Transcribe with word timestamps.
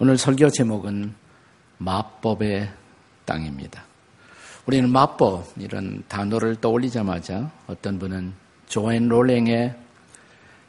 오늘 0.00 0.16
설교 0.16 0.50
제목은 0.50 1.12
마법의 1.78 2.70
땅입니다. 3.24 3.82
우리는 4.64 4.88
마법 4.88 5.54
이런 5.56 6.04
단어를 6.06 6.54
떠올리자마자 6.60 7.50
어떤 7.66 7.98
분은 7.98 8.32
조앤 8.68 9.08
롤링의 9.08 9.74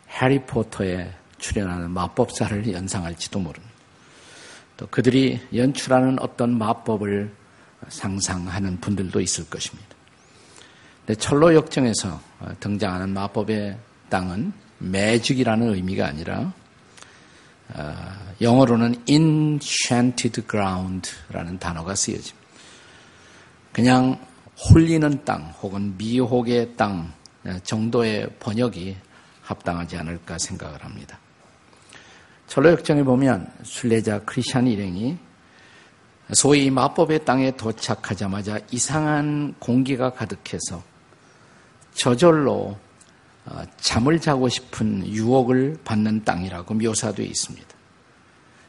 해리포터에 0.10 1.14
출연하는 1.38 1.92
마법사를 1.92 2.74
연상할지도 2.74 3.38
모릅니다. 3.38 3.76
또 4.78 4.88
그들이 4.88 5.40
연출하는 5.54 6.18
어떤 6.20 6.58
마법을 6.58 7.32
상상하는 7.88 8.80
분들도 8.80 9.22
있을 9.22 9.48
것입니다. 9.48 9.90
철로 11.20 11.54
역정에서 11.54 12.20
등장하는 12.62 13.10
마법의 13.14 13.78
땅은 14.10 14.54
매직이라는 14.80 15.76
의미가 15.76 16.08
아니라 16.08 16.40
어, 16.42 16.59
영어로는 18.42 19.04
enchanted 19.06 20.42
ground라는 20.48 21.60
단어가 21.60 21.96
쓰여집니다. 21.96 22.38
그냥 23.72 24.20
홀리는 24.58 25.24
땅 25.24 25.54
혹은 25.62 25.96
미혹의 25.98 26.76
땅 26.76 27.12
정도의 27.64 28.30
번역이 28.40 28.98
합당하지 29.42 29.98
않을까 29.98 30.38
생각을 30.38 30.84
합니다. 30.84 31.18
철로역정에 32.48 33.04
보면 33.04 33.52
순례자 33.64 34.22
크리스찬 34.22 34.68
일행이 34.68 35.18
소위 36.34 36.70
마법의 36.70 37.26
땅에 37.26 37.52
도착하자마자 37.52 38.60
이상한 38.72 39.56
공기가 39.60 40.12
가득해서 40.12 40.84
저절로 41.94 42.54
어, 42.54 42.89
잠을 43.80 44.20
자고 44.20 44.48
싶은 44.50 45.08
유혹을 45.08 45.80
받는 45.84 46.24
땅이라고 46.24 46.74
묘사되어 46.74 47.26
있습니다. 47.26 47.68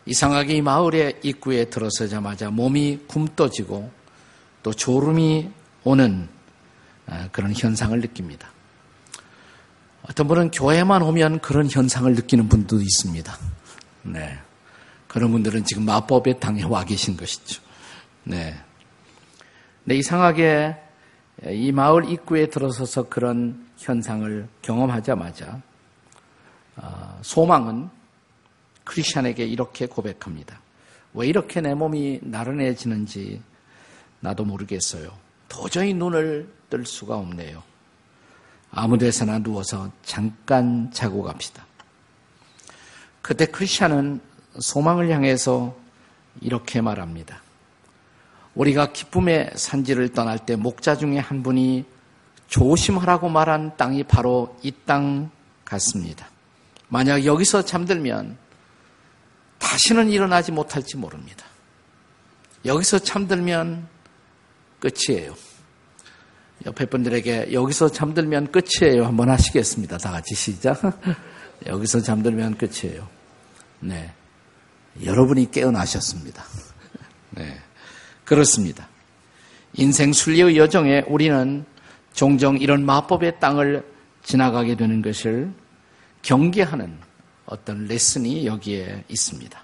이상하게 0.06 0.54
이 0.54 0.62
마을의 0.62 1.20
입구에 1.22 1.66
들어서자마자 1.66 2.50
몸이 2.50 3.00
굼떠지고 3.06 3.90
또 4.62 4.72
졸음이 4.72 5.50
오는 5.84 6.28
어, 7.06 7.28
그런 7.32 7.52
현상을 7.54 7.98
느낍니다. 8.00 8.50
어떤 10.02 10.26
분은 10.28 10.50
교회만 10.50 11.02
오면 11.02 11.40
그런 11.40 11.68
현상을 11.70 12.12
느끼는 12.14 12.48
분도 12.48 12.80
있습니다. 12.80 13.36
네. 14.02 14.38
그런 15.06 15.30
분들은 15.32 15.64
지금 15.64 15.84
마법의 15.84 16.40
땅에 16.40 16.62
와 16.62 16.84
계신 16.84 17.16
것이죠. 17.16 17.62
네. 18.24 18.56
네, 19.84 19.96
이상하게 19.96 20.76
이 21.48 21.72
마을 21.72 22.10
입구에 22.10 22.48
들어서서 22.48 23.08
그런 23.08 23.69
현상을 23.80 24.46
경험하자마자 24.62 25.60
어, 26.76 27.18
소망은 27.22 27.88
크리스천에게 28.84 29.44
이렇게 29.44 29.86
고백합니다. 29.86 30.60
왜 31.14 31.26
이렇게 31.26 31.60
내 31.60 31.74
몸이 31.74 32.20
나른해지는지 32.22 33.42
나도 34.20 34.44
모르겠어요. 34.44 35.10
도저히 35.48 35.94
눈을 35.94 36.48
뜰 36.68 36.86
수가 36.86 37.16
없네요. 37.16 37.62
아무 38.70 38.98
데서나 38.98 39.40
누워서 39.40 39.90
잠깐 40.02 40.90
자고 40.92 41.22
갑시다. 41.22 41.66
그때 43.22 43.46
크리스천은 43.46 44.20
소망을 44.58 45.10
향해서 45.10 45.76
이렇게 46.40 46.80
말합니다. 46.80 47.42
우리가 48.54 48.92
기쁨의 48.92 49.52
산지를 49.54 50.10
떠날 50.10 50.38
때 50.38 50.56
목자 50.56 50.96
중에 50.96 51.18
한 51.18 51.42
분이 51.42 51.84
조심하라고 52.50 53.28
말한 53.28 53.76
땅이 53.76 54.04
바로 54.04 54.56
이 54.62 54.72
땅 54.84 55.30
같습니다. 55.64 56.28
만약 56.88 57.24
여기서 57.24 57.62
잠들면 57.62 58.36
다시는 59.58 60.10
일어나지 60.10 60.50
못할지 60.50 60.96
모릅니다. 60.96 61.46
여기서 62.64 62.98
잠들면 62.98 63.86
끝이에요. 64.80 65.34
옆에 66.66 66.86
분들에게 66.86 67.52
여기서 67.52 67.90
잠들면 67.90 68.50
끝이에요. 68.50 69.06
한번 69.06 69.30
하시겠습니다. 69.30 69.96
다 69.98 70.10
같이 70.10 70.34
시작. 70.34 70.80
여기서 71.66 72.00
잠들면 72.00 72.58
끝이에요. 72.58 73.08
네. 73.78 74.12
여러분이 75.04 75.52
깨어나셨습니다. 75.52 76.44
네. 77.30 77.60
그렇습니다. 78.24 78.88
인생 79.74 80.12
순리의 80.12 80.56
여정에 80.56 81.04
우리는 81.06 81.64
종종 82.12 82.58
이런 82.58 82.84
마법의 82.84 83.40
땅을 83.40 83.84
지나가게 84.22 84.76
되는 84.76 85.02
것을 85.02 85.52
경계하는 86.22 86.98
어떤 87.46 87.86
레슨이 87.86 88.46
여기에 88.46 89.04
있습니다. 89.08 89.60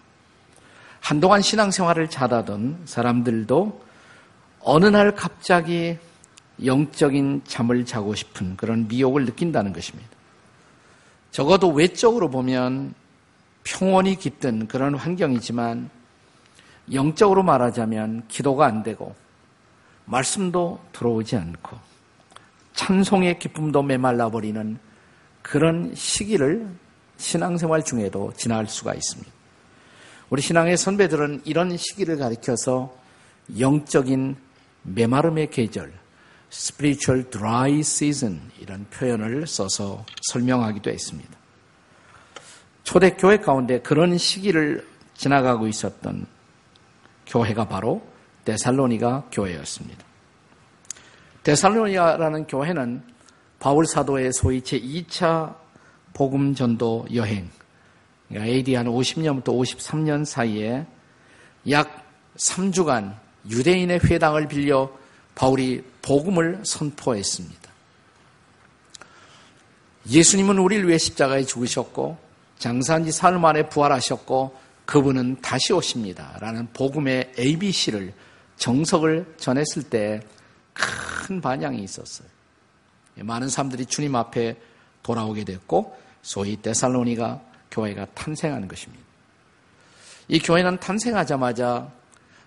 한동안 1.00 1.40
신앙생활을 1.42 2.10
잘하던 2.10 2.82
사람들도 2.84 3.84
어느 4.60 4.86
날 4.86 5.14
갑자기 5.14 5.98
영적인 6.64 7.42
잠을 7.44 7.84
자고 7.84 8.14
싶은 8.14 8.56
그런 8.56 8.88
미혹을 8.88 9.24
느낀다는 9.26 9.72
것입니다. 9.72 10.08
적어도 11.30 11.68
외적으로 11.68 12.30
보면 12.30 12.94
평온이 13.62 14.16
깃든 14.16 14.68
그런 14.68 14.94
환경이지만 14.94 15.90
영적으로 16.92 17.42
말하자면 17.42 18.24
기도가 18.28 18.66
안 18.66 18.82
되고 18.82 19.14
말씀도 20.06 20.80
들어오지 20.92 21.36
않고 21.36 21.76
찬송의 22.76 23.38
기쁨도 23.38 23.82
메말라 23.82 24.30
버리는 24.30 24.78
그런 25.42 25.92
시기를 25.94 26.68
신앙생활 27.16 27.82
중에도 27.82 28.32
지나갈 28.36 28.66
수가 28.68 28.94
있습니다. 28.94 29.32
우리 30.28 30.42
신앙의 30.42 30.76
선배들은 30.76 31.42
이런 31.44 31.76
시기를 31.76 32.18
가리켜서 32.18 32.94
영적인 33.58 34.36
메마름의 34.82 35.50
계절, 35.50 35.92
spiritual 36.52 37.30
dry 37.30 37.78
season 37.80 38.40
이런 38.60 38.86
표현을 38.90 39.46
써서 39.46 40.04
설명하기도 40.30 40.90
했습니다. 40.90 41.30
초대교회 42.84 43.38
가운데 43.38 43.80
그런 43.80 44.16
시기를 44.18 44.86
지나가고 45.14 45.66
있었던 45.66 46.26
교회가 47.26 47.68
바로 47.68 48.06
데살로니가 48.44 49.28
교회였습니다. 49.32 50.05
데살로니아라는 51.46 52.48
교회는 52.48 53.04
바울 53.60 53.86
사도의 53.86 54.32
소위 54.32 54.62
제2차 54.62 55.54
복음 56.12 56.56
전도 56.56 57.06
여행, 57.14 57.48
그러니까 58.28 58.52
AD 58.52 58.74
한 58.74 58.86
50년부터 58.86 59.44
53년 59.44 60.24
사이에 60.24 60.84
약 61.70 62.04
3주간 62.36 63.14
유대인의 63.48 64.00
회당을 64.02 64.48
빌려 64.48 64.90
바울이 65.36 65.84
복음을 66.02 66.62
선포했습니다. 66.64 67.70
예수님은 70.10 70.58
우리를 70.58 70.88
위해 70.88 70.98
십자가에 70.98 71.44
죽으셨고 71.44 72.18
장사한 72.58 73.04
지 73.04 73.12
사흘 73.12 73.38
만에 73.38 73.68
부활하셨고 73.68 74.56
그분은 74.84 75.36
다시 75.42 75.72
오십니다. 75.72 76.38
라는 76.40 76.66
복음의 76.72 77.34
ABC를 77.38 78.12
정석을 78.56 79.34
전했을 79.36 79.84
때 79.84 80.22
큰 80.76 81.40
반향이 81.40 81.82
있었어요. 81.82 82.28
많은 83.16 83.48
사람들이 83.48 83.86
주님 83.86 84.14
앞에 84.14 84.56
돌아오게 85.02 85.44
됐고 85.44 85.96
소위 86.22 86.60
데살로니가 86.60 87.40
교회가 87.70 88.06
탄생하는 88.14 88.68
것입니다. 88.68 89.04
이 90.28 90.38
교회는 90.38 90.78
탄생하자마자 90.78 91.90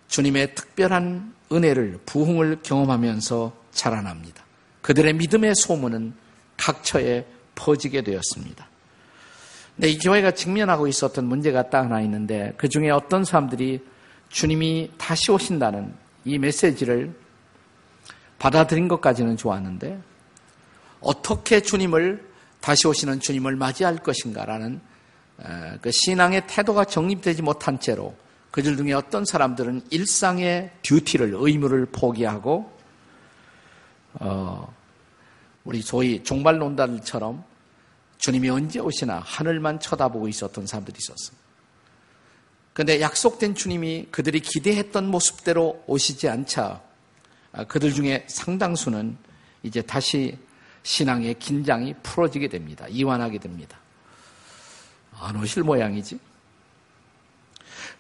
주님의 0.08 0.56
특별한 0.56 1.34
은혜를 1.52 2.00
부흥을 2.06 2.60
경험하면서 2.62 3.54
자라납니다. 3.72 4.44
그들의 4.82 5.14
믿음의 5.14 5.56
소문은 5.56 6.14
각처에 6.58 7.26
퍼지게 7.56 8.02
되었습니다. 8.04 8.68
네, 9.78 9.90
이 9.90 9.98
교회가 9.98 10.32
직면하고 10.32 10.88
있었던 10.88 11.26
문제가 11.26 11.70
딱 11.70 11.86
하나 11.86 12.02
있는데 12.02 12.54
그 12.58 12.68
중에 12.68 12.90
어떤 12.90 13.24
사람들이 13.24 13.80
주님이 14.30 14.92
다시 14.98 15.32
오신다는 15.32 15.94
이 16.26 16.38
메시지를 16.38 17.16
받아들인 18.40 18.88
것까지는 18.88 19.38
좋았는데 19.38 20.02
어떻게 21.02 21.62
주님을 21.62 22.28
다시 22.62 22.88
오시는 22.88 23.20
주님을 23.20 23.56
맞이할 23.56 23.98
것인가라는 23.98 24.82
어, 25.38 25.78
그 25.82 25.92
신앙의 25.92 26.48
태도가 26.48 26.86
정립되지 26.86 27.42
못한 27.42 27.80
채로 27.80 28.16
그들 28.52 28.76
중에 28.76 28.94
어떤 28.94 29.26
사람들은 29.26 29.84
일상의 29.90 30.72
듀티를 30.82 31.34
의무를 31.36 31.86
포기하고 31.86 32.72
어, 34.14 34.74
우리 35.64 35.82
소위 35.82 36.24
종말론단처럼 36.24 37.44
주님이 38.18 38.50
언제 38.50 38.80
오시나 38.80 39.22
하늘만 39.24 39.80
쳐다보고 39.80 40.28
있었던 40.28 40.66
사람들이 40.66 40.98
있었습니다. 40.98 41.40
그런데 42.74 43.02
약속된 43.02 43.56
주님이 43.56 44.08
그들이 44.12 44.40
기대했던 44.42 45.08
모습대로 45.08 45.84
오시지 45.88 46.28
않자 46.28 46.64
아, 46.64 46.89
그들 47.68 47.94
중에 47.94 48.26
상당수는 48.28 49.18
이제 49.64 49.82
다시 49.82 50.38
신앙의 50.84 51.36
긴장이 51.36 51.96
풀어지게 52.04 52.48
됩니다. 52.48 52.88
이완하게 52.88 53.40
됩니다. 53.40 53.78
안 55.20 55.36
오실 55.36 55.64
모양이지. 55.64 56.20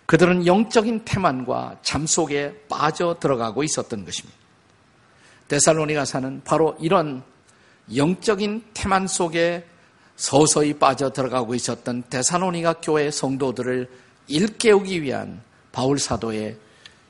그들은 0.06 0.48
영적인 0.48 1.06
태만과 1.06 1.80
잠 1.84 2.08
속에 2.08 2.66
빠져 2.68 3.18
들어가고 3.20 3.64
있었던 3.64 4.06
것입니다. 4.06 4.38
데살로니가사는 5.50 6.42
바로 6.46 6.76
이런 6.80 7.24
영적인 7.96 8.64
태만 8.74 9.08
속에 9.08 9.66
서서히 10.16 10.74
빠져 10.74 11.12
들어가고 11.12 11.56
있었던 11.56 12.04
데살로니가 12.10 12.82
교회 12.82 13.10
성도들을 13.12 13.90
일깨우기 14.28 15.02
위한 15.02 15.42
바울 15.72 16.00
사도의 16.00 16.58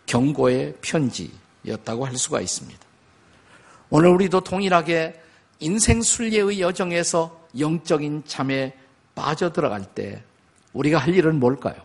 경고의 0.06 0.76
편지 0.82 1.32
였다고 1.68 2.06
할 2.06 2.16
수가 2.18 2.42
있습니다. 2.42 2.80
오늘 3.90 4.10
우리도 4.10 4.42
동일하게 4.42 5.22
인생 5.60 6.02
순례의 6.02 6.62
여정에서 6.62 7.48
영적인 7.58 8.24
잠에 8.26 8.76
빠져 9.16 9.52
들어갈 9.52 9.84
때 9.84 10.24
우리가 10.74 11.00
할 11.00 11.14
일은 11.16 11.40
뭘까요? 11.40 11.76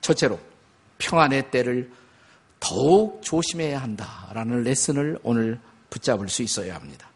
첫째로 0.00 0.38
평안의 0.98 1.50
때를 1.50 1.90
더욱 2.60 3.22
조심해야 3.22 3.80
한다라는 3.80 4.62
레슨을 4.64 5.18
오늘 5.22 5.58
붙잡을 5.90 6.28
수 6.28 6.42
있어야 6.42 6.74
합니다. 6.74 7.08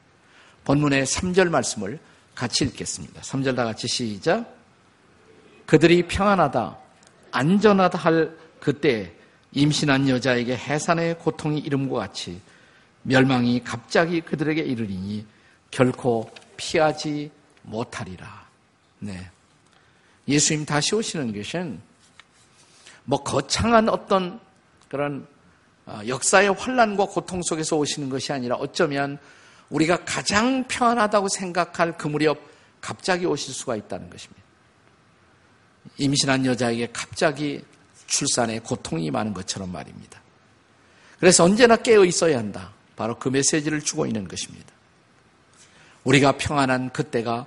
본문의 0.65 1.05
3절 1.05 1.49
말씀을 1.51 1.99
같이 2.35 2.65
읽겠습니다. 2.65 3.21
3절 3.23 3.57
다 3.57 3.65
같이 3.65 3.87
시작. 3.89 4.55
그들이 5.67 6.07
평안하다, 6.07 6.79
안전하다 7.33 7.99
할 7.99 8.37
그때 8.61 9.16
임신한 9.56 10.06
여자에게 10.11 10.55
해산의 10.55 11.19
고통이 11.19 11.61
이름과 11.61 11.97
같이 11.99 12.38
멸망이 13.03 13.64
갑자기 13.64 14.20
그들에게 14.20 14.61
이르리니 14.61 15.26
결코 15.70 16.31
피하지 16.58 17.31
못하리라. 17.62 18.47
네. 18.99 19.31
예수님 20.29 20.67
다시 20.67 20.94
오시는 20.94 21.35
것은 21.35 21.81
뭐 23.05 23.23
거창한 23.23 23.88
어떤 23.88 24.38
그런 24.91 25.26
어, 25.87 26.00
역사의 26.06 26.52
환란과 26.52 27.06
고통 27.06 27.41
속에서 27.43 27.76
오시는 27.76 28.11
것이 28.11 28.35
아니라 28.35 28.56
어쩌면 28.56 29.19
우리가 29.70 30.05
가장 30.05 30.64
편하다고 30.69 31.29
생각할 31.29 31.97
그 31.97 32.09
무렵 32.09 32.38
갑자기 32.82 33.25
오실 33.25 33.55
수가 33.55 33.76
있다는 33.76 34.11
것입니다. 34.11 34.43
임신한 35.97 36.44
여자에게 36.44 36.91
갑자기 36.93 37.64
출산에 38.06 38.61
고통이 38.61 39.11
많은 39.11 39.35
것처럼 39.35 39.73
말입니다. 39.73 40.20
그래서 41.19 41.44
언제나 41.44 41.76
깨어 41.76 42.05
있어야 42.05 42.38
한다. 42.38 42.73
바로 42.94 43.19
그 43.19 43.29
메시지를 43.29 43.82
주고 43.82 44.06
있는 44.06 44.26
것입니다. 44.26 44.73
우리가 46.05 46.32
평안한 46.32 46.91
그때가 46.91 47.47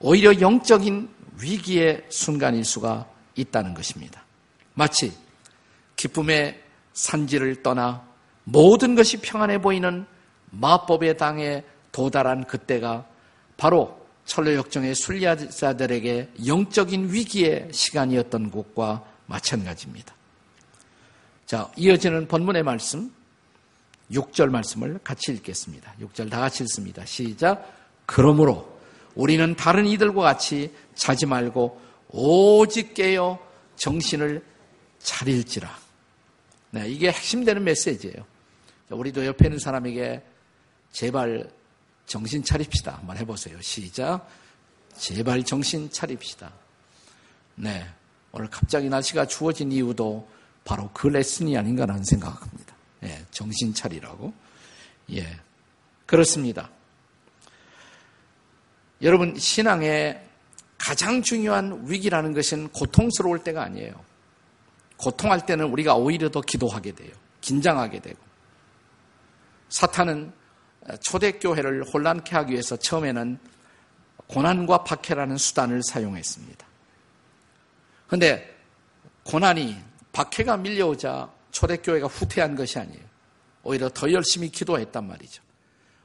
오히려 0.00 0.40
영적인 0.40 1.08
위기의 1.40 2.04
순간일 2.08 2.64
수가 2.64 3.08
있다는 3.34 3.74
것입니다. 3.74 4.24
마치 4.74 5.12
기쁨의 5.96 6.62
산지를 6.92 7.62
떠나 7.62 8.06
모든 8.44 8.94
것이 8.94 9.18
평안해 9.18 9.60
보이는 9.60 10.06
마법의 10.50 11.16
당에 11.16 11.64
도달한 11.92 12.44
그때가 12.44 13.06
바로 13.56 14.06
철로역정의 14.26 14.94
순리자들에게 14.94 16.32
영적인 16.46 17.12
위기의 17.12 17.68
시간이었던 17.72 18.50
것과 18.50 19.04
마찬가지입니다. 19.26 20.14
자, 21.46 21.70
이어지는 21.76 22.26
본문의 22.28 22.62
말씀, 22.62 23.12
6절 24.10 24.50
말씀을 24.50 24.98
같이 25.02 25.32
읽겠습니다. 25.32 25.94
6절 26.00 26.30
다 26.30 26.40
같이 26.40 26.62
읽습니다. 26.64 27.04
시작. 27.04 27.72
그러므로 28.06 28.76
우리는 29.14 29.54
다른 29.56 29.86
이들과 29.86 30.22
같이 30.22 30.72
자지 30.94 31.26
말고 31.26 31.80
오직 32.08 32.94
깨어 32.94 33.38
정신을 33.76 34.44
차릴지라. 34.98 35.76
네, 36.70 36.88
이게 36.88 37.10
핵심되는 37.10 37.62
메시지예요. 37.64 38.24
우리도 38.90 39.26
옆에 39.26 39.46
있는 39.46 39.58
사람에게 39.58 40.22
제발 40.92 41.50
정신 42.06 42.42
차립시다. 42.42 42.96
한번 42.98 43.16
해보세요. 43.16 43.60
시작. 43.60 44.28
제발 44.96 45.42
정신 45.42 45.90
차립시다. 45.90 46.52
네. 47.56 47.86
오늘 48.36 48.50
갑자기 48.50 48.90
날씨가 48.90 49.26
추워진 49.26 49.72
이유도 49.72 50.28
바로 50.62 50.90
그 50.92 51.06
레슨이 51.06 51.56
아닌가라는 51.56 52.04
생각합니다. 52.04 52.74
예, 53.04 53.24
정신 53.30 53.72
차리라고. 53.72 54.34
예. 55.12 55.40
그렇습니다. 56.04 56.68
여러분, 59.00 59.38
신앙의 59.38 60.22
가장 60.76 61.22
중요한 61.22 61.84
위기라는 61.86 62.34
것은 62.34 62.68
고통스러울 62.68 63.42
때가 63.42 63.62
아니에요. 63.62 63.94
고통할 64.98 65.46
때는 65.46 65.66
우리가 65.70 65.94
오히려 65.94 66.30
더 66.30 66.42
기도하게 66.42 66.92
돼요. 66.92 67.12
긴장하게 67.40 68.00
되고. 68.00 68.18
사탄은 69.70 70.30
초대교회를 71.00 71.84
혼란케 71.84 72.36
하기 72.36 72.52
위해서 72.52 72.76
처음에는 72.76 73.38
고난과 74.26 74.84
박해라는 74.84 75.38
수단을 75.38 75.82
사용했습니다. 75.82 76.65
그런데 78.06 78.56
고난이 79.24 79.76
박해가 80.12 80.56
밀려오자 80.58 81.30
초대교회가 81.50 82.06
후퇴한 82.06 82.54
것이 82.54 82.78
아니에요. 82.78 83.02
오히려 83.62 83.88
더 83.88 84.10
열심히 84.12 84.48
기도했단 84.48 85.06
말이죠. 85.06 85.42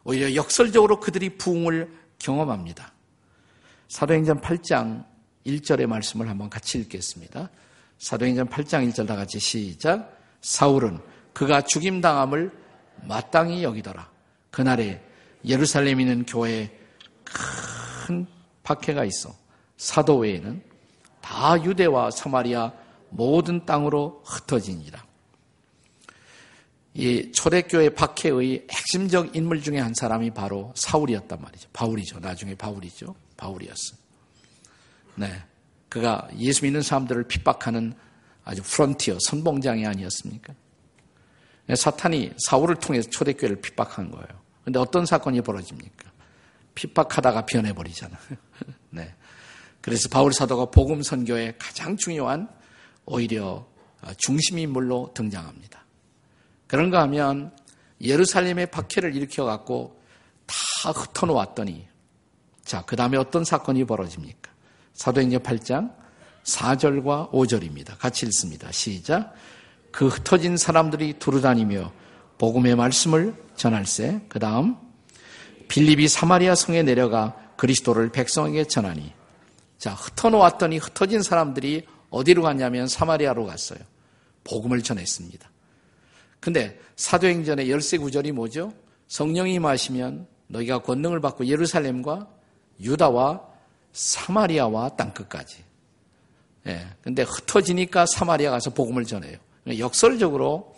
오히려 0.03 0.33
역설적으로 0.33 0.99
그들이 0.99 1.37
부흥을 1.37 1.91
경험합니다. 2.17 2.91
사도행전 3.87 4.41
8장 4.41 5.05
1절의 5.45 5.85
말씀을 5.85 6.29
한번 6.29 6.49
같이 6.49 6.79
읽겠습니다. 6.79 7.49
사도행전 7.99 8.49
8장 8.49 8.89
1절 8.89 9.07
다 9.07 9.15
같이 9.15 9.39
시작. 9.39 10.17
사울은 10.41 10.99
그가 11.33 11.61
죽임당함을 11.61 12.51
마땅히 13.03 13.63
여기더라. 13.63 14.09
그날에 14.49 15.03
예루살렘에 15.45 16.01
있는 16.01 16.25
교회에 16.25 16.71
큰 17.23 18.25
박해가 18.63 19.05
있어. 19.05 19.35
사도 19.77 20.17
외에는 20.17 20.70
다 21.21 21.61
유대와 21.63 22.11
사마리아 22.11 22.73
모든 23.09 23.65
땅으로 23.65 24.21
흩어지니라. 24.25 25.03
이 26.93 27.31
초대교회 27.31 27.89
박해의 27.91 28.67
핵심적 28.69 29.35
인물 29.35 29.61
중에 29.61 29.79
한 29.79 29.93
사람이 29.93 30.31
바로 30.31 30.73
사울이었단 30.75 31.41
말이죠. 31.41 31.69
바울이죠. 31.71 32.19
나중에 32.19 32.55
바울이죠. 32.55 33.15
바울이었어. 33.37 33.95
네. 35.15 35.43
그가 35.87 36.27
예수 36.37 36.65
믿는 36.65 36.81
사람들을 36.81 37.23
핍박하는 37.25 37.93
아주 38.43 38.61
프론티어, 38.63 39.17
선봉장이 39.27 39.85
아니었습니까? 39.85 40.53
사탄이 41.75 42.33
사울을 42.47 42.75
통해서 42.75 43.09
초대교회를 43.09 43.61
핍박한 43.61 44.11
거예요. 44.11 44.27
근데 44.63 44.79
어떤 44.79 45.05
사건이 45.05 45.41
벌어집니까? 45.41 46.11
핍박하다가 46.75 47.45
변해버리잖아. 47.45 48.17
네. 48.91 49.13
그래서 49.81 50.07
바울 50.09 50.31
사도가 50.31 50.65
복음 50.65 51.01
선교의 51.01 51.55
가장 51.57 51.97
중요한 51.97 52.47
오히려 53.05 53.65
중심 54.17 54.59
인물로 54.59 55.11
등장합니다. 55.13 55.85
그런가 56.67 57.01
하면 57.01 57.53
예루살렘의 57.99 58.71
박해를 58.71 59.15
일으켜 59.15 59.43
갖고 59.43 60.01
다 60.45 60.91
흩어놓았더니 60.91 61.87
자, 62.63 62.83
그 62.85 62.95
다음에 62.95 63.17
어떤 63.17 63.43
사건이 63.43 63.85
벌어집니까? 63.85 64.51
사도행전 64.93 65.41
8장 65.41 65.93
4절과 66.43 67.31
5절입니다. 67.31 67.97
같이 67.97 68.25
읽습니다. 68.27 68.71
시작. 68.71 69.33
그 69.91 70.07
흩어진 70.07 70.57
사람들이 70.57 71.13
두루다니며 71.19 71.91
복음의 72.37 72.75
말씀을 72.75 73.35
전할세. 73.55 74.21
그 74.29 74.39
다음 74.39 74.77
빌립이 75.67 76.07
사마리아 76.07 76.55
성에 76.55 76.83
내려가 76.83 77.35
그리스도를 77.57 78.11
백성에게 78.11 78.65
전하니 78.65 79.13
자 79.81 79.93
흩어놓았더니 79.95 80.77
흩어진 80.77 81.23
사람들이 81.23 81.87
어디로 82.11 82.43
갔냐면 82.43 82.87
사마리아로 82.87 83.47
갔어요. 83.47 83.79
복음을 84.43 84.83
전했습니다. 84.83 85.49
근데 86.39 86.79
사도행전의 86.97 87.71
열세 87.71 87.97
구절이 87.97 88.31
뭐죠? 88.31 88.73
성령이 89.07 89.57
마시면 89.57 90.27
너희가 90.49 90.83
권능을 90.83 91.19
받고 91.19 91.47
예루살렘과 91.47 92.27
유다와 92.79 93.41
사마리아와 93.91 94.89
땅끝까지. 94.89 95.63
예. 96.67 96.85
근데 97.01 97.23
흩어지니까 97.23 98.05
사마리아 98.05 98.51
가서 98.51 98.69
복음을 98.69 99.03
전해요. 99.05 99.39
역설적으로 99.79 100.75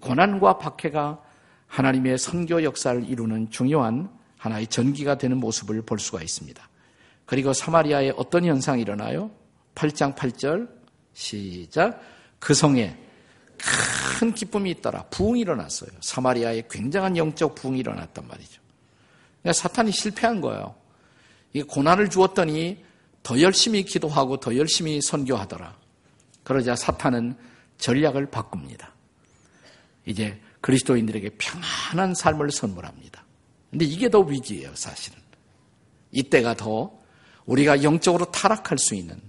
고난과 0.00 0.56
박해가 0.56 1.22
하나님의 1.66 2.16
선교 2.16 2.62
역사를 2.62 3.06
이루는 3.06 3.50
중요한 3.50 4.10
하나의 4.38 4.68
전기가 4.68 5.18
되는 5.18 5.36
모습을 5.36 5.82
볼 5.82 5.98
수가 5.98 6.22
있습니다. 6.22 6.71
그리고 7.32 7.54
사마리아에 7.54 8.12
어떤 8.18 8.44
현상이 8.44 8.82
일어나요? 8.82 9.30
8장 9.74 10.14
8절 10.14 10.68
시작 11.14 11.98
그 12.38 12.52
성에 12.52 12.94
큰 14.18 14.34
기쁨이 14.34 14.70
있더라. 14.72 15.04
부흥이 15.04 15.40
일어났어요. 15.40 15.88
사마리아에 16.02 16.64
굉장한 16.70 17.16
영적 17.16 17.54
부흥이 17.54 17.78
일어났단 17.78 18.28
말이죠. 18.28 18.60
그러니까 19.40 19.52
사탄이 19.54 19.92
실패한 19.92 20.42
거예요. 20.42 20.74
이 21.54 21.62
고난을 21.62 22.10
주었더니 22.10 22.84
더 23.22 23.40
열심히 23.40 23.82
기도하고 23.82 24.36
더 24.36 24.54
열심히 24.54 25.00
선교하더라. 25.00 25.74
그러자 26.44 26.76
사탄은 26.76 27.34
전략을 27.78 28.26
바꿉니다. 28.26 28.92
이제 30.04 30.38
그리스도인들에게 30.60 31.30
평안한 31.38 32.14
삶을 32.14 32.50
선물합니다. 32.50 33.24
근데 33.70 33.86
이게 33.86 34.10
더 34.10 34.20
위기예요, 34.20 34.74
사실은. 34.74 35.18
이때가 36.10 36.56
더 36.56 37.00
우리가 37.46 37.82
영적으로 37.82 38.26
타락할 38.26 38.78
수 38.78 38.94
있는 38.94 39.20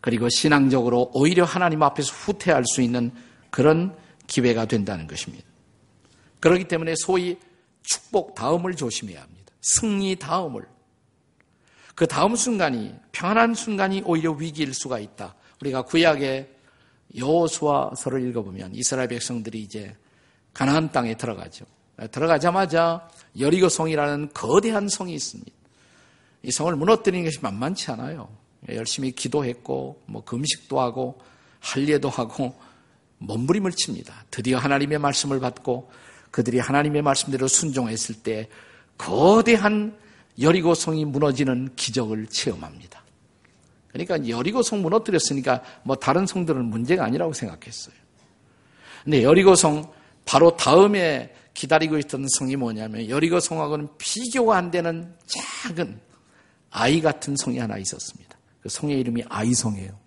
그리고 0.00 0.28
신앙적으로 0.28 1.10
오히려 1.14 1.44
하나님 1.44 1.82
앞에서 1.82 2.12
후퇴할 2.12 2.64
수 2.66 2.82
있는 2.82 3.12
그런 3.50 3.96
기회가 4.26 4.64
된다는 4.64 5.06
것입니다. 5.06 5.44
그렇기 6.40 6.64
때문에 6.64 6.94
소위 6.96 7.38
축복 7.82 8.34
다음을 8.34 8.74
조심해야 8.74 9.20
합니다. 9.20 9.52
승리 9.60 10.16
다음을. 10.16 10.62
그 11.94 12.06
다음 12.06 12.34
순간이 12.34 12.94
평안한 13.12 13.54
순간이 13.54 14.02
오히려 14.04 14.32
위기일 14.32 14.74
수가 14.74 14.98
있다. 14.98 15.36
우리가 15.60 15.82
구약의 15.82 16.48
여호수아서를 17.16 18.26
읽어보면 18.28 18.74
이스라엘 18.74 19.08
백성들이 19.08 19.60
이제 19.60 19.94
가나안 20.54 20.90
땅에 20.90 21.16
들어가죠. 21.16 21.64
들어가자마자 22.10 23.08
여리고 23.38 23.68
성이라는 23.68 24.30
거대한 24.32 24.88
성이 24.88 25.14
있습니다. 25.14 25.52
이 26.42 26.50
성을 26.50 26.74
무너뜨리는 26.74 27.24
것이 27.24 27.38
만만치 27.40 27.90
않아요. 27.92 28.28
열심히 28.68 29.12
기도했고 29.12 30.02
뭐 30.06 30.24
금식도 30.24 30.80
하고 30.80 31.20
할례도 31.60 32.08
하고 32.08 32.54
몸부림을 33.18 33.72
칩니다. 33.72 34.24
드디어 34.30 34.58
하나님의 34.58 34.98
말씀을 34.98 35.40
받고 35.40 35.90
그들이 36.30 36.58
하나님의 36.58 37.02
말씀대로 37.02 37.46
순종했을 37.46 38.16
때 38.16 38.48
거대한 38.98 39.96
여리고 40.40 40.74
성이 40.74 41.04
무너지는 41.04 41.70
기적을 41.76 42.26
체험합니다. 42.28 43.02
그러니까 43.88 44.28
여리고 44.28 44.62
성 44.62 44.82
무너뜨렸으니까 44.82 45.62
뭐 45.82 45.96
다른 45.96 46.26
성들은 46.26 46.64
문제가 46.64 47.04
아니라고 47.04 47.32
생각했어요. 47.32 47.94
근데 49.04 49.22
여리고 49.22 49.54
성 49.54 49.92
바로 50.24 50.56
다음에 50.56 51.34
기다리고 51.54 51.98
있던 51.98 52.26
성이 52.38 52.56
뭐냐면 52.56 53.08
여리고 53.08 53.40
성하고는 53.40 53.88
비교가 53.98 54.56
안 54.56 54.70
되는 54.70 55.14
작은 55.26 56.00
아이 56.72 57.00
같은 57.00 57.36
성이 57.36 57.58
하나 57.58 57.76
있었습니다. 57.76 58.36
그 58.60 58.68
성의 58.68 58.98
이름이 59.00 59.24
아이성이에요. 59.28 59.98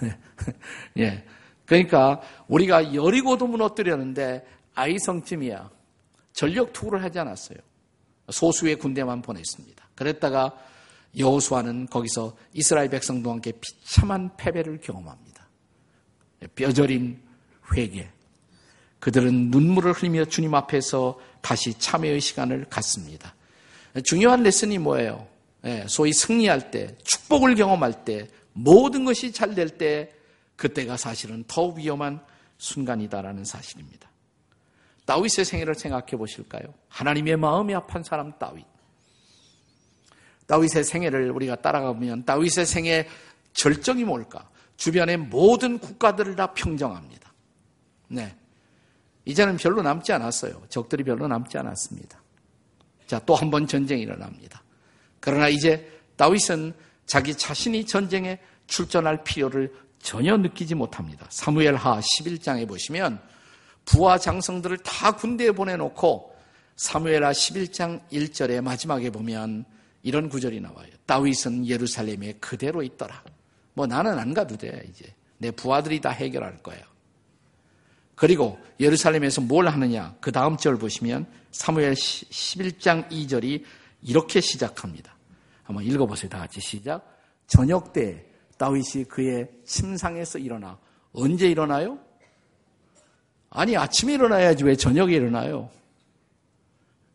예. 0.98 1.24
그러니까 1.64 2.20
우리가 2.48 2.94
여리고도 2.94 3.46
무너뜨렸는데 3.46 4.44
아이성쯤이야. 4.74 5.70
전력 6.32 6.72
투구를 6.72 7.02
하지 7.02 7.18
않았어요. 7.18 7.58
소수의 8.30 8.76
군대만 8.76 9.22
보냈습니다. 9.22 9.88
그랬다가 9.94 10.56
여호수아는 11.18 11.86
거기서 11.86 12.36
이스라엘 12.52 12.88
백성도 12.88 13.30
함께 13.30 13.52
비참한 13.52 14.30
패배를 14.36 14.80
경험합니다. 14.80 15.48
뼈저린 16.54 17.20
회개. 17.74 18.08
그들은 19.00 19.50
눈물을 19.50 19.92
흘리며 19.92 20.26
주님 20.26 20.54
앞에서 20.54 21.18
다시 21.40 21.74
참여의 21.78 22.20
시간을 22.20 22.66
갖습니다. 22.68 23.34
중요한 24.04 24.42
레슨이 24.42 24.78
뭐예요? 24.78 25.26
예, 25.64 25.84
소위 25.88 26.12
승리할 26.12 26.70
때, 26.70 26.96
축복을 27.04 27.54
경험할 27.54 28.04
때, 28.04 28.28
모든 28.52 29.04
것이 29.04 29.32
잘 29.32 29.54
될 29.54 29.68
때, 29.78 30.12
그때가 30.56 30.96
사실은 30.96 31.44
더 31.46 31.68
위험한 31.68 32.20
순간이다라는 32.58 33.44
사실입니다. 33.44 34.10
다윗의 35.06 35.44
생애를 35.44 35.74
생각해 35.74 36.16
보실까요? 36.16 36.74
하나님의 36.88 37.36
마음이 37.36 37.74
아픈 37.74 38.02
사람 38.02 38.38
다윗. 38.38 38.64
다윗의 40.46 40.84
생애를 40.84 41.30
우리가 41.30 41.56
따라가 41.56 41.92
보면 41.92 42.24
다윗의 42.24 42.66
생애 42.66 43.08
절정이 43.52 44.04
뭘까? 44.04 44.48
주변의 44.76 45.16
모든 45.18 45.78
국가들을 45.78 46.36
다 46.36 46.52
평정합니다. 46.52 47.32
네. 48.08 48.34
이제는 49.24 49.56
별로 49.56 49.82
남지 49.82 50.12
않았어요. 50.12 50.62
적들이 50.68 51.04
별로 51.04 51.28
남지 51.28 51.56
않았습니다. 51.58 52.20
자, 53.06 53.18
또 53.20 53.34
한 53.34 53.50
번 53.50 53.66
전쟁이 53.66 54.02
일어납니다. 54.02 54.62
그러나 55.20 55.48
이제 55.48 55.90
다윗은 56.16 56.72
자기 57.06 57.34
자신이 57.34 57.86
전쟁에 57.86 58.38
출전할 58.66 59.24
필요를 59.24 59.72
전혀 60.00 60.36
느끼지 60.36 60.74
못합니다. 60.74 61.26
사무엘 61.30 61.74
하 61.74 62.00
11장에 62.00 62.66
보시면 62.66 63.20
부하 63.84 64.18
장성들을 64.18 64.78
다 64.78 65.12
군대에 65.12 65.52
보내놓고 65.52 66.34
사무엘 66.76 67.24
하 67.24 67.32
11장 67.32 68.00
1절의 68.10 68.62
마지막에 68.62 69.10
보면 69.10 69.64
이런 70.02 70.28
구절이 70.28 70.60
나와요. 70.60 70.88
다윗은 71.06 71.66
예루살렘에 71.66 72.34
그대로 72.34 72.82
있더라. 72.82 73.22
뭐 73.74 73.86
나는 73.86 74.18
안 74.18 74.32
가도 74.32 74.56
돼, 74.56 74.82
이제. 74.88 75.12
내 75.38 75.50
부하들이 75.50 76.00
다 76.00 76.10
해결할 76.10 76.58
거예요. 76.58 76.82
그리고 78.14 78.58
예루살렘에서 78.78 79.40
뭘 79.40 79.66
하느냐? 79.66 80.14
그 80.20 80.30
다음 80.30 80.56
절 80.56 80.76
보시면 80.76 81.26
사무엘 81.50 81.94
11장 81.94 83.08
2절이 83.10 83.64
이렇게 84.02 84.40
시작합니다. 84.40 85.14
한번 85.62 85.84
읽어보세요. 85.84 86.28
다 86.28 86.38
같이 86.38 86.60
시작. 86.60 87.18
저녁 87.46 87.92
때 87.92 88.26
다윗이 88.58 89.04
그의 89.08 89.48
침상에서 89.64 90.38
일어나. 90.38 90.78
언제 91.12 91.48
일어나요? 91.48 91.98
아니, 93.50 93.76
아침에 93.76 94.14
일어나야지 94.14 94.64
왜 94.64 94.76
저녁에 94.76 95.14
일어나요? 95.14 95.70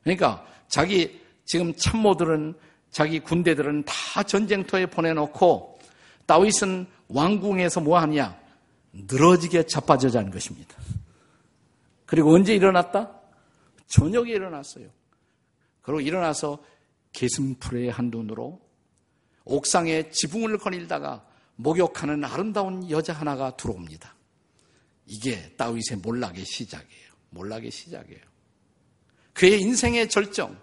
그러니까 0.04 0.46
자기 0.68 1.22
지금 1.46 1.74
참모들은 1.76 2.56
자기 2.92 3.20
군대들은 3.20 3.84
다 3.86 4.24
전쟁터에 4.24 4.86
보내놓고 4.86 5.80
다윗은 6.26 6.88
왕궁에서 7.08 7.82
뭐 7.82 8.00
하냐? 8.00 8.38
늘어지게 8.94 9.68
자빠져 9.68 10.10
자는 10.10 10.32
것입니다. 10.32 10.76
그리고 12.06 12.34
언제 12.34 12.56
일어났다? 12.56 13.12
저녁에 13.88 14.32
일어났어요. 14.32 14.88
그리고 15.82 16.02
일어나서 16.02 16.60
개슴풀의 17.16 17.90
한 17.90 18.10
눈으로 18.12 18.62
옥상에 19.46 20.10
지붕을 20.10 20.58
거닐다가 20.58 21.26
목욕하는 21.56 22.24
아름다운 22.24 22.90
여자 22.90 23.14
하나가 23.14 23.56
들어옵니다. 23.56 24.14
이게 25.06 25.56
다윗의 25.56 25.98
몰락의 26.02 26.44
시작이에요. 26.44 27.12
몰락의 27.30 27.72
시작이에요. 27.72 28.22
그의 29.34 29.62
인생의 29.62 30.10
절정, 30.10 30.58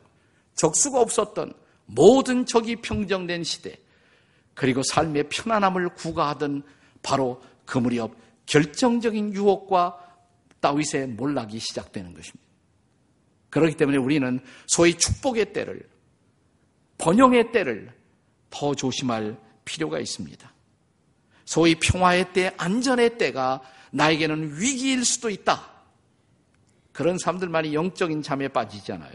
적수가 0.54 1.00
없었던 1.00 1.54
모든 1.86 2.44
적이 2.44 2.76
평정된 2.76 3.44
시대, 3.44 3.78
그리고 4.54 4.82
삶의 4.82 5.28
편안함을 5.28 5.94
구가하던 5.94 6.62
바로 7.02 7.42
그 7.64 7.78
무렵 7.78 8.14
결정적인 8.46 9.32
유혹과 9.34 9.98
다윗의 10.60 11.08
몰락이 11.08 11.58
시작되는 11.58 12.12
것입니다. 12.12 12.42
그렇기 13.50 13.76
때문에 13.76 13.98
우리는 13.98 14.40
소위 14.66 14.94
축복의 14.94 15.52
때를 15.52 15.91
번영의 17.02 17.50
때를 17.50 17.92
더 18.48 18.76
조심할 18.76 19.36
필요가 19.64 19.98
있습니다. 19.98 20.52
소위 21.44 21.74
평화의 21.74 22.32
때, 22.32 22.52
안전의 22.56 23.18
때가 23.18 23.60
나에게는 23.90 24.60
위기일 24.60 25.04
수도 25.04 25.28
있다. 25.28 25.68
그런 26.92 27.18
사람들만이 27.18 27.74
영적인 27.74 28.22
잠에 28.22 28.46
빠지잖아요. 28.46 29.14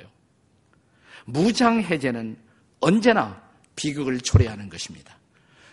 무장 1.24 1.82
해제는 1.82 2.38
언제나 2.82 3.42
비극을 3.78 4.20
초래하는 4.20 4.68
것입니다. 4.70 5.18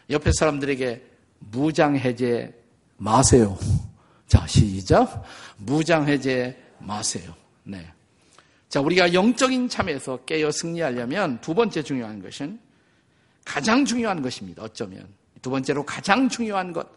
옆에 0.09 0.31
사람들에게 0.33 1.05
무장 1.41 1.97
해제 1.97 2.55
마세요. 2.97 3.59
자, 4.29 4.47
시작. 4.47 5.25
무장 5.57 6.07
해제 6.07 6.57
마세요. 6.79 7.35
네. 7.65 7.94
자, 8.69 8.81
우리가 8.81 9.15
영적인 9.15 9.69
참에서 9.69 10.25
깨어 10.25 10.51
승리하려면 10.51 11.41
두 11.41 11.55
번째 11.55 11.83
중요한 11.83 12.23
것은 12.23 12.59
가장 13.45 13.85
중요한 13.85 14.23
것입니다. 14.23 14.63
어쩌면. 14.63 15.07
두 15.43 15.51
번째로 15.51 15.85
가장 15.85 16.29
중요한 16.29 16.73
것. 16.73 16.89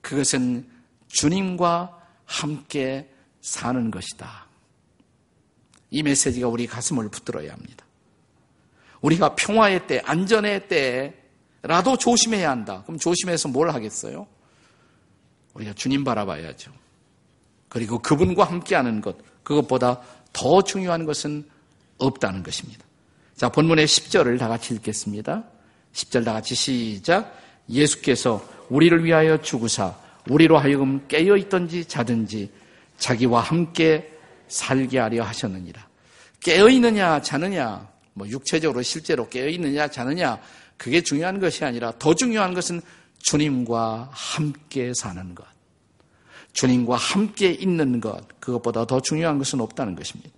그것은 0.00 0.66
주님과 1.08 1.98
함께 2.24 3.10
사는 3.40 3.90
것이다. 3.90 4.46
이 5.90 6.02
메시지가 6.02 6.48
우리 6.48 6.66
가슴을 6.66 7.08
붙들어야 7.08 7.52
합니다. 7.52 7.84
우리가 9.00 9.34
평화의 9.34 9.86
때, 9.86 10.00
안전의 10.04 10.68
때라도 10.68 11.96
조심해야 11.96 12.48
한다. 12.48 12.82
그럼 12.86 12.98
조심해서 12.98 13.48
뭘 13.48 13.70
하겠어요? 13.70 14.26
우리가 15.54 15.72
주님 15.74 16.04
바라봐야죠. 16.04 16.72
그리고 17.68 17.98
그분과 18.00 18.44
함께하는 18.44 19.00
것, 19.00 19.16
그것보다 19.42 20.00
더 20.32 20.62
중요한 20.62 21.04
것은 21.04 21.44
없다는 21.98 22.42
것입니다. 22.42 22.84
자, 23.36 23.48
본문의 23.48 23.86
10절을 23.86 24.38
다 24.38 24.48
같이 24.48 24.74
읽겠습니다. 24.74 25.44
10절 25.92 26.24
다 26.24 26.32
같이 26.32 26.54
시작. 26.54 27.36
예수께서 27.68 28.44
우리를 28.68 29.04
위하여 29.04 29.40
죽으사 29.40 29.94
우리로 30.28 30.58
하여금 30.58 31.06
깨어 31.08 31.36
있든지 31.36 31.86
자든지 31.86 32.50
자기와 32.98 33.40
함께 33.40 34.12
살게 34.48 34.98
하려 34.98 35.24
하셨느니라. 35.24 35.88
깨어 36.40 36.68
있느냐 36.68 37.20
자느냐 37.22 37.88
뭐 38.12 38.28
육체적으로 38.28 38.82
실제로 38.82 39.28
깨어 39.28 39.48
있느냐 39.48 39.88
자느냐 39.88 40.40
그게 40.76 41.00
중요한 41.02 41.40
것이 41.40 41.64
아니라 41.64 41.92
더 41.98 42.14
중요한 42.14 42.54
것은 42.54 42.80
주님과 43.18 44.10
함께 44.12 44.92
사는 44.94 45.34
것. 45.34 45.44
주님과 46.52 46.96
함께 46.96 47.50
있는 47.50 48.00
것. 48.00 48.40
그것보다 48.40 48.86
더 48.86 49.00
중요한 49.00 49.38
것은 49.38 49.60
없다는 49.60 49.94
것입니다. 49.94 50.30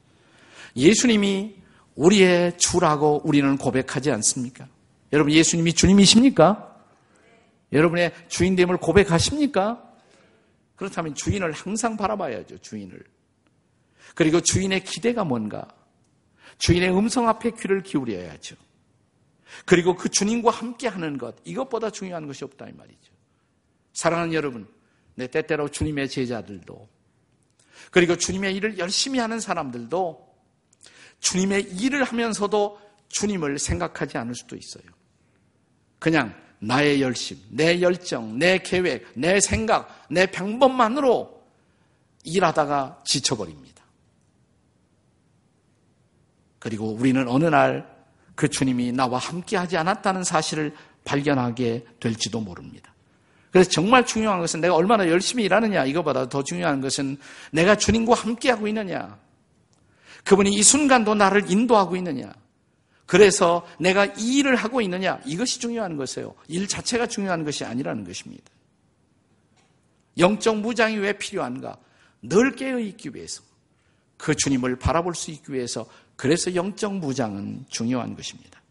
예수님이 0.76 1.57
우리의 1.95 2.57
주라고 2.59 3.21
우리는 3.25 3.57
고백하지 3.57 4.11
않습니까? 4.11 4.66
여러분, 5.12 5.33
예수님이 5.33 5.75
주님이십니까? 5.75 6.75
여러분의 7.73 8.12
주인됨을 8.28 8.78
고백하십니까? 8.78 9.83
그렇다면 10.76 11.14
주인을 11.14 11.52
항상 11.52 11.97
바라봐야죠, 11.97 12.59
주인을. 12.59 13.02
그리고 14.14 14.40
주인의 14.40 14.85
기대가 14.85 15.25
뭔가? 15.25 15.69
주인의 16.59 16.97
음성 16.97 17.28
앞에 17.28 17.52
귀를 17.52 17.83
기울여야죠. 17.83 18.57
그리고 19.66 19.97
그 19.97 20.09
주님과 20.09 20.50
함께 20.50 20.88
하는 20.88 21.19
것, 21.19 21.37
이것보다 21.45 21.90
중요한 21.90 22.26
것이 22.26 22.45
없다, 22.45 22.69
이 22.69 22.73
말이죠. 22.73 23.12
사랑하는 23.92 24.33
여러분, 24.33 24.66
내 25.14 25.26
때때로 25.26 25.69
주님의 25.69 26.09
제자들도, 26.09 26.88
그리고 27.90 28.16
주님의 28.16 28.57
일을 28.57 28.78
열심히 28.78 29.19
하는 29.19 29.40
사람들도 29.40 30.33
주님의 31.21 31.62
일을 31.75 32.04
하면서도 32.04 32.81
주님을 33.09 33.59
생각하지 33.59 34.19
않을 34.19 34.35
수도 34.35 34.57
있어요. 34.57 34.85
그냥 35.99 36.35
나의 36.59 37.02
열심, 37.02 37.38
내 37.50 37.81
열정, 37.81 38.38
내 38.38 38.59
계획, 38.59 39.07
내 39.14 39.40
생각, 39.40 40.07
내 40.09 40.26
방법만으로 40.26 41.42
일하다가 42.25 43.02
지쳐버립니다. 43.04 43.83
그리고 46.59 46.92
우리는 46.92 47.28
어느 47.28 47.47
날 47.47 47.92
그 48.35 48.49
주님이 48.49 48.92
나와 48.92 49.19
함께 49.19 49.57
하지 49.57 49.76
않았다는 49.76 50.25
사실을 50.25 50.75
발견하게 51.04 51.87
될지도 52.00 52.40
모릅니다. 52.40 52.91
그래서 53.52 53.71
정말 53.71 54.04
중요한 54.06 54.40
것은 54.40 54.61
내가 54.62 54.75
얼마나 54.75 55.06
열심히 55.09 55.44
일하느냐, 55.44 55.85
이거보다 55.85 56.28
더 56.28 56.42
중요한 56.42 56.80
것은 56.80 57.18
내가 57.52 57.76
주님과 57.76 58.14
함께하고 58.14 58.66
있느냐. 58.68 59.18
그분이 60.25 60.50
이 60.50 60.62
순간도 60.62 61.14
나를 61.14 61.50
인도하고 61.50 61.94
있느냐. 61.97 62.32
그래서 63.04 63.66
내가 63.78 64.06
이 64.06 64.38
일을 64.38 64.56
하고 64.56 64.80
있느냐. 64.80 65.21
이것이 65.26 65.61
중요한 65.61 65.99
것이에요. 65.99 66.35
일 66.49 66.66
자체가 66.66 67.06
중요한 67.06 67.44
것이 67.44 67.62
아니라는 67.62 68.04
것입니다. 68.04 68.44
영적 70.16 70.59
무장이 70.59 70.97
왜 70.97 71.12
필요한가? 71.12 71.76
늘 72.23 72.56
깨어있기 72.56 73.11
위해서. 73.14 73.42
그 74.16 74.35
주님을 74.35 74.76
바라볼 74.76 75.14
수 75.14 75.30
있기 75.30 75.52
위해서. 75.52 75.87
그래서 76.16 76.54
영적 76.54 76.94
무장은 76.94 77.66
중요한 77.68 78.16
것입니다. 78.16 78.62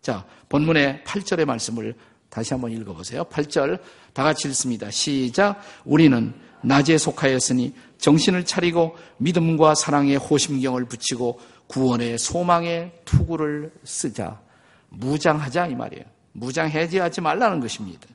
자, 0.00 0.24
본문의 0.48 1.02
8절의 1.04 1.44
말씀을 1.44 1.94
다시 2.30 2.54
한번 2.54 2.72
읽어보세요. 2.72 3.24
8절 3.24 3.80
다 4.14 4.22
같이 4.22 4.48
읽습니다. 4.48 4.90
시작. 4.90 5.60
우리는 5.84 6.32
낮에 6.62 6.96
속하였으니 6.96 7.74
정신을 7.98 8.46
차리고 8.46 8.96
믿음과 9.18 9.74
사랑의 9.74 10.16
호심경을 10.16 10.86
붙이고 10.86 11.40
구원의 11.66 12.18
소망의 12.18 12.92
투구를 13.04 13.72
쓰자. 13.84 14.40
무장하자 14.88 15.66
이 15.66 15.74
말이에요. 15.74 16.04
무장 16.32 16.70
해제하지 16.70 17.20
말라는 17.20 17.60
것입니다. 17.60 18.08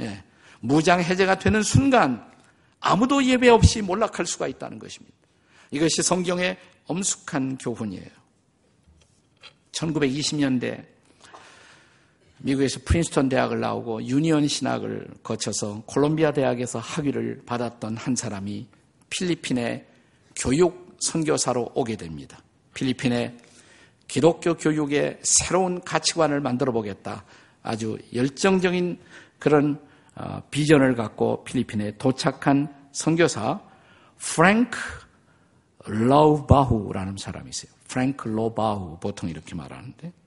예. 0.00 0.22
무장 0.60 1.02
해제가 1.02 1.38
되는 1.38 1.62
순간 1.62 2.24
아무도 2.80 3.24
예배 3.24 3.48
없이 3.48 3.82
몰락할 3.82 4.26
수가 4.26 4.46
있다는 4.46 4.78
것입니다. 4.78 5.16
이것이 5.70 6.02
성경의 6.02 6.56
엄숙한 6.86 7.58
교훈이에요. 7.58 8.08
1920년대 9.72 10.84
미국에서 12.42 12.80
프린스턴 12.84 13.28
대학을 13.28 13.60
나오고 13.60 14.04
유니언 14.04 14.48
신학을 14.48 15.08
거쳐서 15.22 15.82
콜롬비아 15.86 16.32
대학에서 16.32 16.78
학위를 16.78 17.42
받았던 17.44 17.96
한 17.96 18.16
사람이 18.16 18.66
필리핀의 19.10 19.86
교육 20.36 20.96
선교사로 21.00 21.72
오게 21.74 21.96
됩니다. 21.96 22.38
필리핀의 22.74 23.36
기독교 24.08 24.54
교육의 24.54 25.18
새로운 25.22 25.80
가치관을 25.80 26.40
만들어 26.40 26.72
보겠다. 26.72 27.24
아주 27.62 27.98
열정적인 28.14 28.98
그런 29.38 29.80
어, 30.16 30.42
비전을 30.50 30.96
갖고 30.96 31.44
필리핀에 31.44 31.96
도착한 31.96 32.74
선교사 32.92 33.60
프랭크 34.18 34.78
로바후라는 35.84 37.16
사람이 37.16 37.50
있어요. 37.50 37.72
프랭크 37.88 38.28
로바후 38.28 38.98
보통 39.00 39.28
이렇게 39.30 39.54
말하는데 39.54 40.08
자, 40.08 40.19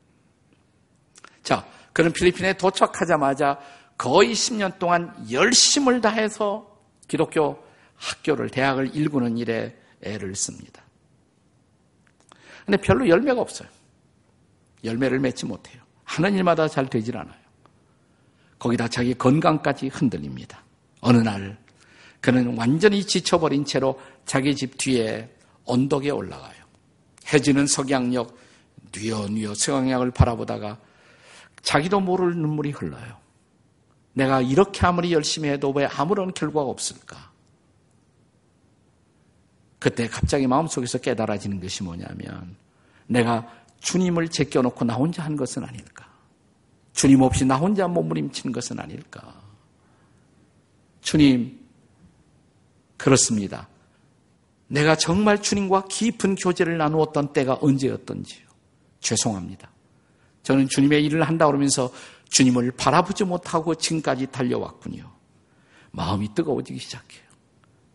그는 1.94 2.12
필리핀에 2.12 2.54
도착하자마자 2.54 3.60
거의 3.98 4.34
10년 4.34 4.80
동안 4.80 5.14
열심을 5.32 6.02
다해서 6.02 6.68
기독교 7.08 7.64
학교를, 7.96 8.50
대학을 8.50 8.96
일구는 8.96 9.38
일에 9.38 9.78
애를 10.02 10.36
씁니다. 10.36 10.82
근데 12.66 12.78
별로 12.78 13.08
열매가 13.08 13.40
없어요. 13.40 13.70
열매를 14.84 15.20
맺지 15.20 15.46
못해요. 15.46 15.82
하는 16.04 16.34
일마다 16.34 16.68
잘 16.68 16.90
되질 16.90 17.18
않아요. 17.18 17.44
거기다 18.60 18.88
자기 18.88 19.14
건강까지 19.14 19.88
흔들립니다. 19.90 20.64
어느 21.02 21.18
날 21.18 21.58
그는 22.22 22.58
완전히 22.58 23.06
지쳐버린 23.06 23.66
채로 23.66 24.00
자기 24.26 24.56
집 24.56 24.78
뒤에 24.78 25.30
언덕에 25.66 26.10
올라가요. 26.10 26.64
해지는 27.34 27.68
석양역 27.68 28.38
뉘어뉘어 28.96 29.54
석양역을 29.56 30.12
바라보다가 30.12 30.78
자기도 31.64 32.00
모를 32.00 32.36
눈물이 32.36 32.72
흘러요. 32.72 33.18
내가 34.14 34.42
이렇게 34.42 34.86
아무리 34.86 35.12
열심히 35.12 35.50
해도 35.50 35.72
왜 35.72 35.86
아무런 35.88 36.34
결과가 36.34 36.70
없을까? 36.70 37.32
그때 39.80 40.08
갑자기 40.08 40.46
마음속에서 40.46 41.00
깨달아지는 41.00 41.60
것이 41.60 41.84
뭐냐면 41.84 42.56
내가 43.08 43.50
주님을 43.80 44.30
제껴놓고 44.30 44.86
나 44.86 44.94
혼자 44.94 45.24
한 45.24 45.36
것은 45.36 45.64
아닐까? 45.64 46.08
주님 46.94 47.22
없이 47.22 47.44
나 47.44 47.58
혼자 47.58 47.88
몸부림친 47.88 48.52
것은 48.52 48.80
아닐까? 48.80 49.42
주님, 51.02 51.60
그렇습니다. 52.98 53.68
내가 54.68 54.96
정말 54.96 55.42
주님과 55.42 55.86
깊은 55.90 56.36
교제를 56.36 56.78
나누었던 56.78 57.34
때가 57.34 57.58
언제였던지요. 57.62 58.48
죄송합니다. 59.02 59.73
저는 60.44 60.68
주님의 60.70 61.04
일을 61.06 61.24
한다 61.24 61.46
그러면서 61.48 61.92
주님을 62.30 62.72
바라보지 62.72 63.24
못하고 63.24 63.76
지금까지 63.76 64.28
달려왔군요. 64.28 65.10
마음이 65.92 66.34
뜨거워지기 66.34 66.80
시작해요. 66.80 67.24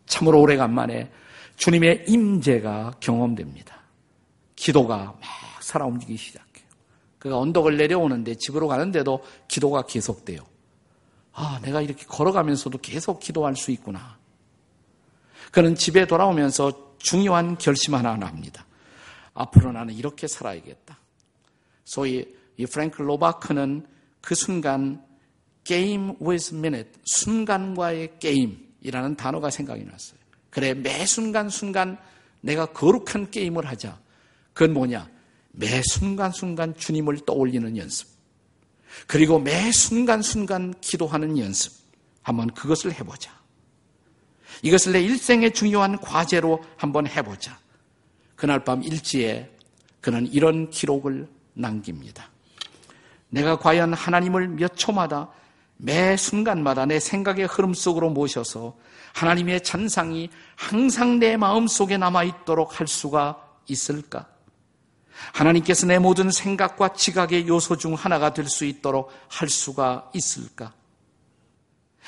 참으로 0.06 0.40
오래간만에 0.40 1.11
주님의 1.56 2.04
임재가 2.08 2.94
경험됩니다. 3.00 3.78
기도가 4.56 4.96
막 4.96 5.22
살아 5.61 5.87
움직이기 5.87 6.16
시작해요. 6.16 6.66
그가 7.18 7.38
언덕을 7.38 7.76
내려오는데 7.76 8.37
집으로 8.37 8.68
가는데도 8.68 9.24
기도가 9.48 9.82
계속돼요. 9.82 10.40
아, 11.32 11.61
내가 11.62 11.80
이렇게 11.82 12.04
걸어가면서도 12.06 12.78
계속 12.78 13.20
기도할 13.20 13.56
수 13.56 13.70
있구나. 13.70 14.18
그는 15.52 15.74
집에 15.74 16.06
돌아오면서 16.06 16.96
중요한 16.98 17.58
결심 17.58 17.94
하나 17.94 18.12
합니다. 18.12 18.66
앞으로 19.34 19.72
나는 19.72 19.94
이렇게 19.94 20.26
살아야겠다. 20.26 20.98
소위 21.84 22.38
이 22.59 22.66
프랭크 22.66 23.01
로바크는 23.01 23.87
그 24.21 24.35
순간 24.35 25.03
게임 25.64 26.14
with 26.21 26.55
minute, 26.55 26.90
순간과의 27.05 28.18
게임이라는 28.18 29.16
단어가 29.16 29.49
생각이 29.49 29.85
났어요. 29.85 30.18
그래, 30.51 30.75
매 30.75 31.07
순간 31.07 31.49
순간 31.49 31.99
내가 32.40 32.66
거룩한 32.66 33.31
게임을 33.31 33.66
하자. 33.66 33.99
그건 34.53 34.75
뭐냐? 34.75 35.09
매 35.53 35.81
순간순간 35.83 36.77
주님을 36.77 37.21
떠올리는 37.27 37.77
연습. 37.77 38.09
그리고 39.07 39.38
매 39.38 39.71
순간순간 39.73 40.75
기도하는 40.81 41.38
연습. 41.38 41.73
한번 42.23 42.49
그것을 42.53 42.92
해보자. 42.92 43.33
이것을 44.62 44.92
내 44.92 45.03
일생의 45.03 45.53
중요한 45.53 45.99
과제로 45.99 46.62
한번 46.77 47.07
해보자. 47.07 47.59
그날 48.37 48.64
밤 48.64 48.83
일지에 48.83 49.51
그는 50.01 50.27
이런 50.27 50.71
기록을 50.71 51.29
남깁니다. 51.55 52.31
내가 53.31 53.59
과연 53.59 53.93
하나님을 53.93 54.49
몇 54.49 54.77
초마다 54.77 55.29
매 55.77 56.17
순간마다 56.17 56.87
내 56.87 56.99
생각의 56.99 57.47
흐름 57.47 57.73
속으로 57.75 58.11
모셔서 58.11 58.77
하나님의 59.14 59.62
찬상이 59.62 60.31
항상 60.57 61.19
내 61.19 61.37
마음 61.37 61.67
속에 61.67 61.97
남아 61.97 62.25
있도록 62.25 62.81
할 62.81 62.87
수가 62.87 63.43
있을까? 63.69 64.27
하나님께서 65.33 65.87
내 65.87 65.99
모든 65.99 66.31
생각과 66.31 66.93
지각의 66.95 67.49
요소 67.49 67.77
중 67.77 67.95
하나가 67.95 68.33
될 68.33 68.47
수 68.49 68.64
있도록 68.64 69.12
할 69.29 69.49
수가 69.49 70.11
있을까? 70.14 70.73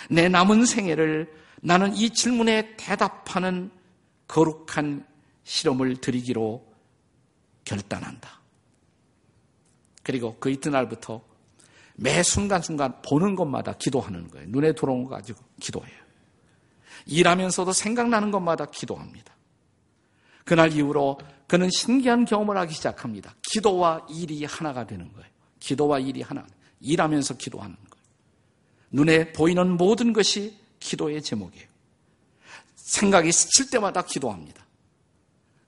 내 0.09 0.29
남은 0.29 0.65
생애를 0.65 1.33
나는 1.61 1.95
이 1.95 2.11
질문에 2.11 2.77
대답하는 2.77 3.71
거룩한 4.29 5.07
실험을 5.45 5.97
드리기로 5.97 6.65
결단한다. 7.65 8.40
그리고 10.03 10.37
그 10.41 10.51
이튿날부터 10.51 11.23
매 11.97 12.23
순간순간 12.23 13.03
보는 13.03 13.35
것마다 13.35 13.75
기도하는 13.75 14.29
거예요. 14.29 14.47
눈에 14.49 14.73
들어온 14.73 15.05
거 15.05 15.11
가지고 15.11 15.43
기도해요. 15.61 16.01
일하면서도 17.07 17.73
생각나는 17.73 18.31
것마다 18.31 18.67
기도합니다. 18.67 19.35
그날 20.45 20.73
이후로 20.73 21.19
그는 21.47 21.69
신기한 21.71 22.25
경험을 22.25 22.57
하기 22.59 22.75
시작합니다. 22.75 23.35
기도와 23.43 24.07
일이 24.09 24.45
하나가 24.45 24.87
되는 24.87 25.13
거예요. 25.13 25.29
기도와 25.59 25.99
일이 25.99 26.23
하나. 26.23 26.47
일하면서 26.81 27.35
기도하는 27.35 27.77
거예요. 27.77 28.05
눈에 28.93 29.33
보이는 29.33 29.77
모든 29.77 30.13
것이 30.13 30.59
기도의 30.81 31.23
제목이에요. 31.23 31.69
생각이 32.75 33.31
스칠 33.31 33.71
때마다 33.71 34.03
기도합니다. 34.03 34.65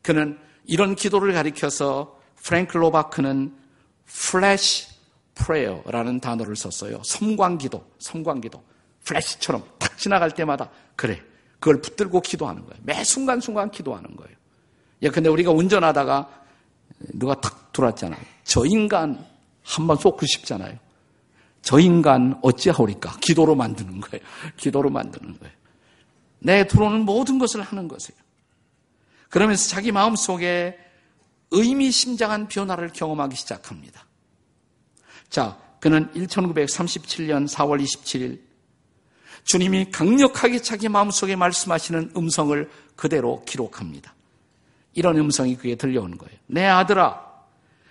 그는 0.02 0.38
이런 0.64 0.96
기도를 0.96 1.32
가리켜서 1.34 2.18
프랭크 2.44 2.82
로바크는 2.82 3.61
flash 4.06 4.88
prayer라는 5.34 6.20
단어를 6.20 6.56
썼어요. 6.56 7.02
섬광기도, 7.04 7.84
섬광기도. 7.98 8.62
플래시처럼 9.04 9.64
탁 9.78 9.98
지나갈 9.98 10.30
때마다 10.30 10.70
그래. 10.94 11.20
그걸 11.58 11.80
붙들고 11.80 12.20
기도하는 12.20 12.64
거예요. 12.66 12.80
매 12.82 13.02
순간순간 13.04 13.70
기도하는 13.70 14.14
거예요. 14.16 14.36
예, 15.02 15.08
근데 15.08 15.28
우리가 15.28 15.50
운전하다가 15.50 16.42
누가 17.14 17.34
탁 17.40 17.72
들어왔잖아요. 17.72 18.20
저 18.44 18.64
인간 18.66 19.24
한 19.64 19.86
번 19.86 19.96
쏘고 19.96 20.26
싶잖아요. 20.26 20.76
저 21.62 21.78
인간 21.78 22.38
어찌하오리까? 22.42 23.16
기도로 23.20 23.54
만드는 23.54 24.00
거예요. 24.00 24.24
기도로 24.56 24.90
만드는 24.90 25.38
거예요. 25.38 25.54
내 26.40 26.66
들어오는 26.66 27.00
모든 27.04 27.38
것을 27.38 27.62
하는 27.62 27.86
것이에요. 27.88 28.20
그러면서 29.30 29.68
자기 29.68 29.92
마음 29.92 30.16
속에 30.16 30.76
의미심장한 31.52 32.48
변화를 32.48 32.88
경험하기 32.92 33.36
시작합니다. 33.36 34.06
자, 35.28 35.56
그는 35.80 36.10
1937년 36.12 37.48
4월 37.48 37.82
27일 37.82 38.40
주님이 39.44 39.90
강력하게 39.90 40.60
자기 40.60 40.88
마음속에 40.88 41.36
말씀하시는 41.36 42.12
음성을 42.16 42.70
그대로 42.96 43.44
기록합니다. 43.44 44.14
이런 44.94 45.16
음성이 45.18 45.56
그에 45.56 45.74
들려오는 45.74 46.18
거예요. 46.18 46.36
내 46.46 46.64
아들아, 46.64 47.24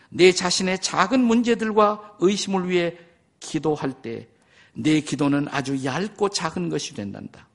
내 0.09 0.31
자신의 0.31 0.81
작은 0.81 1.19
문제들과 1.21 2.17
의심을 2.19 2.69
위해 2.69 2.97
기도할 3.39 3.93
때 4.01 4.31
내 4.73 5.01
기도는 5.01 5.47
아주 5.49 5.83
얇고 5.83 6.29
작은 6.29 6.69
것이 6.69 6.93
된단다. 6.93 7.47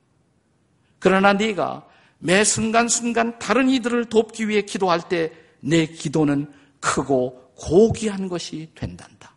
그러나 0.98 1.32
네가 1.32 1.86
매 2.18 2.44
순간순간 2.44 3.38
다른 3.38 3.68
이들을 3.68 4.06
돕기 4.06 4.48
위해 4.48 4.62
기도할 4.62 5.08
때 5.08 5.32
내 5.60 5.86
기도는 5.86 6.52
크고 6.80 7.52
고귀한 7.56 8.28
것이 8.28 8.70
된단다. 8.74 9.34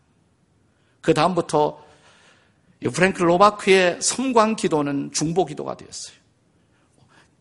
그 1.02 1.14
다음부터 1.14 1.84
프랭클 2.94 3.28
로바크의 3.28 4.02
섬광 4.02 4.56
기도는 4.56 5.12
중보 5.12 5.46
기도가 5.46 5.76
되었어요. 5.76 6.18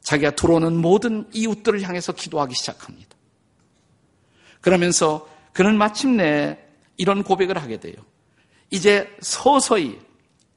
자기가 0.00 0.30
들어오는 0.32 0.76
모든 0.76 1.28
이웃들을 1.32 1.82
향해서 1.82 2.12
기도하기 2.12 2.54
시작합니다. 2.54 3.16
그러면서 4.60 5.28
그는 5.52 5.76
마침내 5.76 6.58
이런 6.96 7.22
고백을 7.22 7.58
하게 7.58 7.78
돼요. 7.78 7.94
이제 8.70 9.14
서서히, 9.20 9.98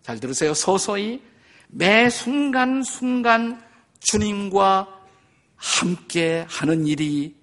잘 0.02 0.20
들으세요. 0.20 0.54
서서히 0.54 1.22
매 1.68 2.10
순간순간 2.10 3.64
주님과 4.00 4.88
함께 5.56 6.46
하는 6.50 6.88
일이 6.88 7.36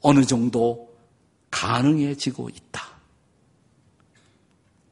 어느 0.00 0.24
정도 0.24 0.90
가능해지고 1.50 2.48
있다. 2.48 2.90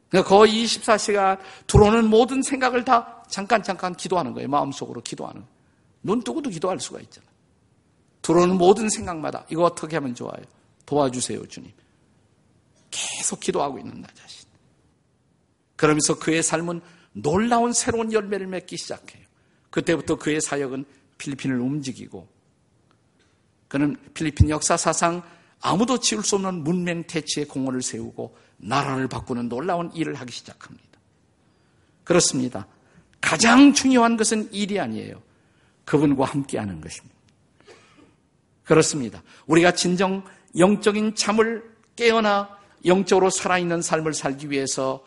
그러니까 0.09 0.29
거의 0.29 0.64
24시간 0.64 1.38
들어오는 1.66 2.09
모든 2.09 2.42
생각을 2.42 2.85
다 2.85 3.23
잠깐 3.29 3.62
잠깐 3.62 3.94
기도하는 3.94 4.33
거예요. 4.33 4.49
마음속으로 4.49 5.03
기도하는. 5.03 5.44
눈 6.03 6.23
뜨고도 6.23 6.51
기도할 6.51 6.81
수가 6.81 7.01
있잖아요. 7.01 7.31
들어오는 8.23 8.57
모든 8.57 8.88
생각마다 8.88 9.44
이거 9.51 9.64
어떻게 9.64 9.97
하면 9.97 10.14
좋아요? 10.14 10.42
도와주세요, 10.87 11.47
주님. 11.47 11.71
계속 12.90 13.40
기도하고 13.40 13.79
있는 13.79 14.01
나 14.01 14.09
자신. 14.14 14.49
그러면서 15.77 16.18
그의 16.18 16.42
삶은 16.42 16.81
놀라운 17.12 17.73
새로운 17.73 18.12
열매를 18.12 18.47
맺기 18.47 18.77
시작해요. 18.77 19.25
그때부터 19.71 20.16
그의 20.16 20.40
사역은 20.40 20.85
필리핀을 21.18 21.61
움직이고 21.61 22.27
그는 23.68 23.96
필리핀 24.14 24.48
역사사상 24.50 25.22
아무도 25.61 25.98
지울 25.98 26.22
수 26.22 26.37
없는 26.37 26.64
문맹 26.64 27.04
태치의 27.04 27.46
공헌을 27.46 27.83
세우고 27.83 28.37
나라를 28.57 29.09
바꾸는 29.09 29.48
놀라운 29.48 29.92
일을 29.92 30.14
하기 30.14 30.33
시작합니다. 30.33 30.85
그렇습니다. 32.04 32.66
가장 33.20 33.72
중요한 33.72 34.16
것은 34.16 34.52
일이 34.52 34.81
아니에요. 34.81 35.20
그분과 35.85 36.24
함께하는 36.24 36.81
것입니다. 36.81 37.16
그렇습니다. 38.64 39.22
우리가 39.46 39.72
진정 39.72 40.22
영적인 40.57 41.14
잠을 41.14 41.62
깨어나 41.96 42.57
영적으로 42.85 43.31
살아있는 43.31 43.83
삶을 43.83 44.14
살기 44.14 44.50
위해서 44.50 45.04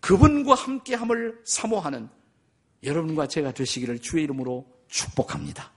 그분과 0.00 0.54
함께함을 0.54 1.40
사모하는 1.44 2.08
여러분과 2.84 3.26
제가 3.26 3.52
되시기를 3.52 3.98
주의 3.98 4.24
이름으로 4.24 4.66
축복합니다. 4.88 5.72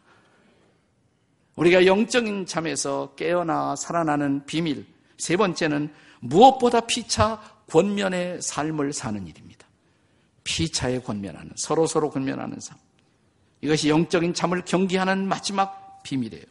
우리가 1.55 1.85
영적인 1.85 2.45
잠에서 2.45 3.13
깨어나 3.15 3.75
살아나는 3.75 4.45
비밀. 4.45 4.85
세 5.17 5.37
번째는 5.37 5.93
무엇보다 6.21 6.81
피차 6.81 7.41
권면의 7.69 8.41
삶을 8.41 8.93
사는 8.93 9.25
일입니다. 9.25 9.67
피차에 10.43 10.99
권면하는, 10.99 11.51
서로서로 11.55 12.09
권면하는 12.09 12.59
삶. 12.59 12.77
이것이 13.61 13.89
영적인 13.89 14.33
잠을 14.33 14.63
경기하는 14.65 15.27
마지막 15.27 16.01
비밀이에요. 16.03 16.45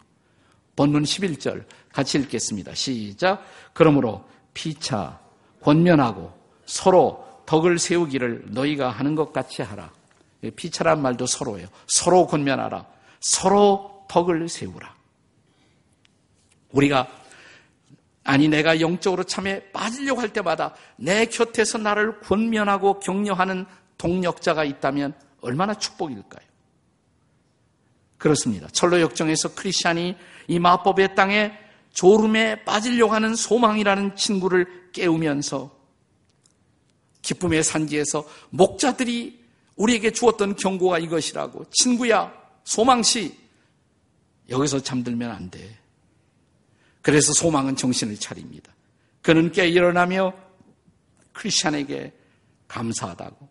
본문 0.76 1.02
11절 1.02 1.64
같이 1.92 2.18
읽겠습니다. 2.18 2.74
시작. 2.74 3.44
그러므로 3.72 4.24
피차, 4.54 5.18
권면하고 5.60 6.32
서로 6.66 7.26
덕을 7.46 7.78
세우기를 7.78 8.44
너희가 8.50 8.90
하는 8.90 9.16
것 9.16 9.32
같이 9.32 9.62
하라. 9.62 9.90
피차란 10.56 11.02
말도 11.02 11.26
서로예요. 11.26 11.66
서로 11.88 12.26
권면하라. 12.26 12.86
서로 13.18 13.89
덕을 14.10 14.48
세우라. 14.48 14.92
우리가 16.72 17.08
아니 18.24 18.48
내가 18.48 18.80
영적으로 18.80 19.22
참에 19.22 19.70
빠지려고 19.70 20.20
할 20.20 20.32
때마다 20.32 20.74
내 20.96 21.26
곁에서 21.26 21.78
나를 21.78 22.18
권면하고 22.20 22.98
격려하는 22.98 23.66
동력자가 23.98 24.64
있다면 24.64 25.14
얼마나 25.42 25.74
축복일까요? 25.74 26.44
그렇습니다. 28.18 28.68
철로 28.72 29.00
역정에서 29.00 29.54
크리스찬이 29.54 30.16
이 30.48 30.58
마법의 30.58 31.14
땅에 31.14 31.52
졸음에 31.92 32.64
빠지려고 32.64 33.14
하는 33.14 33.36
소망이라는 33.36 34.16
친구를 34.16 34.90
깨우면서 34.92 35.70
기쁨의 37.22 37.62
산지에서 37.62 38.26
목자들이 38.50 39.40
우리에게 39.76 40.10
주었던 40.10 40.56
경고가 40.56 40.98
이것이라고 40.98 41.66
친구야 41.70 42.32
소망시 42.64 43.39
여기서 44.50 44.80
잠들면 44.80 45.30
안 45.30 45.50
돼. 45.50 45.78
그래서 47.02 47.32
소망은 47.32 47.76
정신을 47.76 48.18
차립니다. 48.18 48.72
그는 49.22 49.52
깨 49.52 49.68
일어나며 49.68 50.34
크리스찬에게 51.32 52.12
감사하다고 52.68 53.48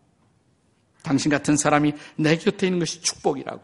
당신 1.02 1.30
같은 1.30 1.56
사람이 1.56 1.94
내 2.16 2.36
곁에 2.36 2.66
있는 2.66 2.78
것이 2.78 3.00
축복이라고 3.00 3.62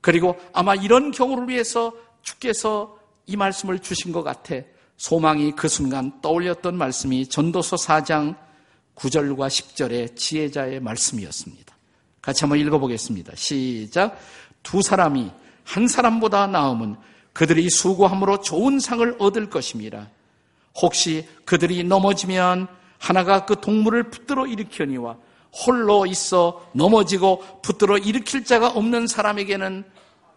그리고 0.00 0.38
아마 0.52 0.74
이런 0.74 1.10
경우를 1.10 1.48
위해서 1.48 1.94
주께서 2.22 2.98
이 3.26 3.36
말씀을 3.36 3.78
주신 3.78 4.12
것 4.12 4.22
같아 4.22 4.56
소망이 4.96 5.52
그 5.52 5.68
순간 5.68 6.20
떠올렸던 6.20 6.76
말씀이 6.76 7.26
전도서 7.26 7.76
4장 7.76 8.36
9절과 8.94 9.48
10절의 9.48 10.16
지혜자의 10.16 10.80
말씀이었습니다. 10.80 11.76
같이 12.22 12.44
한번 12.44 12.58
읽어보겠습니다. 12.60 13.32
시작. 13.34 14.18
두 14.62 14.82
사람이 14.82 15.30
한 15.64 15.88
사람보다 15.88 16.46
나음은 16.46 16.96
그들이 17.32 17.68
수고함으로 17.68 18.40
좋은 18.40 18.78
상을 18.78 19.16
얻을 19.18 19.50
것입니다. 19.50 20.10
혹시 20.76 21.26
그들이 21.44 21.84
넘어지면 21.84 22.68
하나가 22.98 23.44
그 23.44 23.60
동물을 23.60 24.10
붙들어 24.10 24.46
일으켜니와 24.46 25.16
홀로 25.52 26.06
있어 26.06 26.68
넘어지고 26.74 27.60
붙들어 27.62 27.98
일으킬 27.98 28.44
자가 28.44 28.68
없는 28.68 29.06
사람에게는 29.06 29.84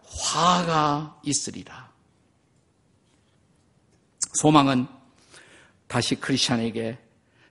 화가 0.04 1.20
있으리라. 1.24 1.88
소망은 4.34 4.86
다시 5.86 6.14
크리스천에게 6.14 6.98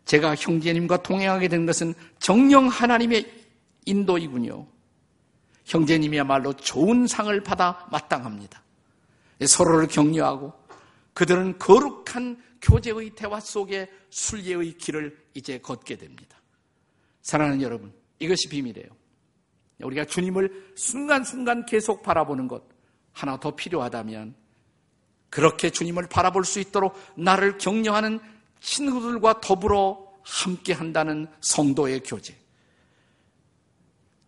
제가 0.05 0.35
형제님과 0.35 1.03
동행하게 1.03 1.49
된 1.49 1.65
것은 1.65 1.93
정령 2.19 2.67
하나님의 2.67 3.29
인도이군요. 3.85 4.65
형제님이야말로 5.67 6.53
좋은 6.53 7.07
상을 7.07 7.43
받아 7.43 7.87
마땅합니다. 7.91 8.63
서로를 9.45 9.87
격려하고 9.87 10.53
그들은 11.13 11.59
거룩한 11.59 12.41
교제의 12.61 13.11
대화 13.11 13.39
속에 13.39 13.89
순례의 14.09 14.77
길을 14.77 15.17
이제 15.33 15.59
걷게 15.59 15.97
됩니다. 15.97 16.37
사랑하는 17.21 17.61
여러분, 17.61 17.93
이것이 18.19 18.49
비밀이에요. 18.49 18.87
우리가 19.83 20.05
주님을 20.05 20.73
순간순간 20.75 21.65
계속 21.65 22.01
바라보는 22.01 22.47
것 22.47 22.63
하나 23.11 23.39
더 23.39 23.55
필요하다면 23.55 24.35
그렇게 25.29 25.69
주님을 25.69 26.07
바라볼 26.07 26.45
수 26.45 26.59
있도록 26.59 26.97
나를 27.15 27.57
격려하는 27.57 28.19
친구들과 28.59 29.41
더불어 29.41 30.07
함께 30.23 30.73
한다는 30.73 31.27
성도의 31.41 32.01
교제. 32.01 32.35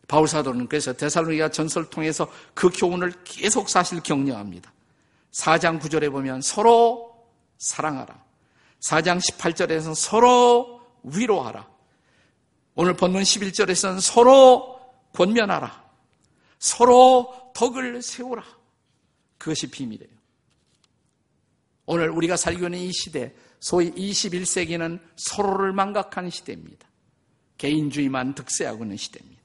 바울 0.09 0.27
사도는 0.27 0.67
그래서 0.67 0.91
데살로니가 0.91 1.51
전설을 1.51 1.91
통해서 1.91 2.29
그 2.55 2.69
교훈을 2.71 3.13
계속 3.23 3.69
사실 3.69 4.01
격려합니다. 4.01 4.73
4장 5.31 5.79
9절에 5.79 6.11
보면 6.11 6.41
서로 6.41 7.15
사랑하라. 7.59 8.25
4장 8.79 9.21
18절에서는 9.21 9.93
서로 9.93 10.81
위로하라. 11.03 11.69
오늘 12.73 12.95
본문 12.95 13.21
11절에서는 13.21 14.01
서로 14.01 14.79
권면하라. 15.13 15.89
서로 16.57 17.51
덕을 17.53 18.01
세우라. 18.01 18.43
그것이 19.37 19.69
비밀이에요. 19.69 20.11
오늘 21.85 22.09
우리가 22.09 22.35
살고 22.35 22.65
있는 22.65 22.79
이 22.79 22.91
시대, 22.91 23.31
소위 23.59 23.91
21세기는 23.91 24.99
서로를 25.15 25.71
망각하는 25.71 26.31
시대입니다. 26.31 26.87
개인주의만 27.59 28.33
득세하고 28.33 28.85
있는 28.85 28.97
시대입니다. 28.97 29.38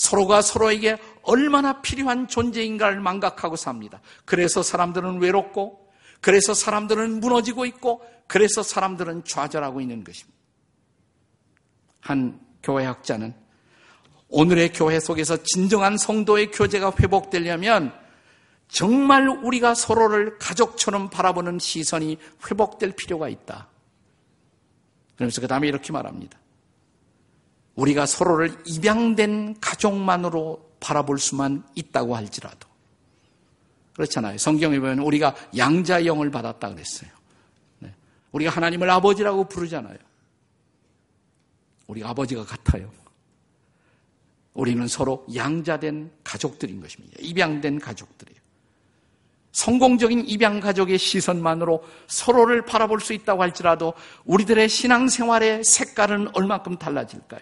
서로가 0.00 0.40
서로에게 0.40 0.96
얼마나 1.20 1.82
필요한 1.82 2.26
존재인가를 2.26 3.00
망각하고 3.00 3.56
삽니다. 3.56 4.00
그래서 4.24 4.62
사람들은 4.62 5.20
외롭고, 5.20 5.92
그래서 6.22 6.54
사람들은 6.54 7.20
무너지고 7.20 7.66
있고, 7.66 8.02
그래서 8.26 8.62
사람들은 8.62 9.24
좌절하고 9.24 9.82
있는 9.82 10.02
것입니다. 10.02 10.38
한 12.00 12.40
교회학자는 12.62 13.34
오늘의 14.28 14.72
교회 14.72 15.00
속에서 15.00 15.42
진정한 15.42 15.98
성도의 15.98 16.50
교제가 16.50 16.94
회복되려면 16.98 17.92
정말 18.68 19.28
우리가 19.28 19.74
서로를 19.74 20.38
가족처럼 20.38 21.10
바라보는 21.10 21.58
시선이 21.58 22.16
회복될 22.48 22.92
필요가 22.96 23.28
있다. 23.28 23.68
그러면서 25.16 25.42
그 25.42 25.46
다음에 25.46 25.68
이렇게 25.68 25.92
말합니다. 25.92 26.38
우리가 27.74 28.06
서로를 28.06 28.56
입양된 28.66 29.60
가족만으로 29.60 30.70
바라볼 30.80 31.18
수만 31.18 31.64
있다고 31.74 32.16
할지라도. 32.16 32.68
그렇잖아요. 33.94 34.38
성경에 34.38 34.78
보면 34.78 35.00
우리가 35.00 35.34
양자 35.56 36.06
영을 36.06 36.30
받았다 36.30 36.70
그랬어요. 36.70 37.10
네. 37.80 37.94
우리가 38.32 38.50
하나님을 38.50 38.88
아버지라고 38.88 39.44
부르잖아요. 39.44 39.98
우리 41.86 42.04
아버지가 42.04 42.44
같아요. 42.44 42.90
우리는 44.54 44.86
서로 44.88 45.26
양자된 45.34 46.10
가족들인 46.24 46.80
것입니다. 46.80 47.16
입양된 47.20 47.78
가족들이에요. 47.78 48.40
성공적인 49.52 50.28
입양 50.28 50.60
가족의 50.60 50.98
시선만으로 50.98 51.84
서로를 52.06 52.64
바라볼 52.64 53.00
수 53.00 53.12
있다고 53.12 53.42
할지라도 53.42 53.94
우리들의 54.24 54.68
신앙생활의 54.68 55.64
색깔은 55.64 56.36
얼마큼 56.36 56.78
달라질까요? 56.78 57.40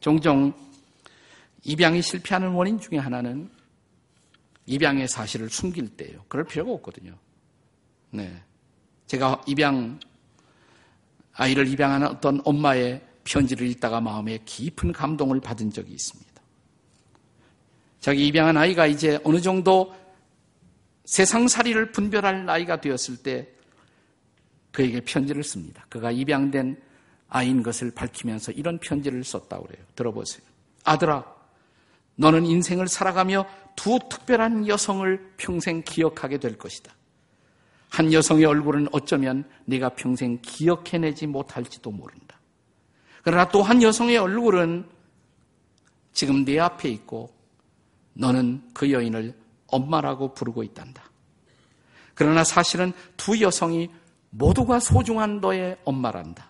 종종 0.00 0.52
입양이 1.62 2.00
실패하는 2.02 2.50
원인 2.50 2.80
중에 2.80 2.98
하나는 2.98 3.50
입양의 4.66 5.08
사실을 5.08 5.50
숨길 5.50 5.96
때예요. 5.96 6.24
그럴 6.28 6.44
필요가 6.44 6.72
없거든요. 6.72 7.16
네. 8.10 8.42
제가 9.06 9.42
입양, 9.46 9.98
아이를 11.34 11.66
입양하는 11.68 12.06
어떤 12.06 12.40
엄마의 12.44 13.04
편지를 13.24 13.66
읽다가 13.68 14.00
마음에 14.00 14.38
깊은 14.44 14.92
감동을 14.92 15.40
받은 15.40 15.70
적이 15.70 15.92
있습니다. 15.92 16.30
자기 18.00 18.26
입양한 18.28 18.56
아이가 18.56 18.86
이제 18.86 19.18
어느 19.24 19.40
정도 19.40 19.94
세상살이를 21.04 21.92
분별할 21.92 22.46
나이가 22.46 22.80
되었을 22.80 23.18
때 23.18 23.48
그에게 24.70 25.00
편지를 25.00 25.42
씁니다. 25.42 25.84
그가 25.88 26.10
입양된 26.10 26.80
아이인 27.30 27.62
것을 27.62 27.92
밝히면서 27.92 28.52
이런 28.52 28.78
편지를 28.78 29.24
썼다고 29.24 29.66
그래요. 29.66 29.84
들어보세요. 29.94 30.42
아들아, 30.84 31.24
너는 32.16 32.44
인생을 32.44 32.88
살아가며 32.88 33.46
두 33.76 33.98
특별한 34.10 34.68
여성을 34.68 35.32
평생 35.36 35.82
기억하게 35.82 36.38
될 36.38 36.58
것이다. 36.58 36.92
한 37.88 38.12
여성의 38.12 38.44
얼굴은 38.44 38.88
어쩌면 38.92 39.48
네가 39.64 39.90
평생 39.90 40.38
기억해내지 40.42 41.26
못할지도 41.26 41.90
모른다. 41.90 42.38
그러나 43.22 43.48
또 43.48 43.62
한 43.62 43.82
여성의 43.82 44.16
얼굴은 44.16 44.88
지금 46.12 46.44
네 46.44 46.58
앞에 46.58 46.88
있고 46.88 47.32
너는 48.14 48.70
그 48.74 48.90
여인을 48.92 49.36
엄마라고 49.68 50.34
부르고 50.34 50.62
있단다. 50.62 51.02
그러나 52.14 52.44
사실은 52.44 52.92
두 53.16 53.40
여성이 53.40 53.90
모두가 54.30 54.80
소중한 54.80 55.40
너의 55.40 55.78
엄마란다. 55.84 56.49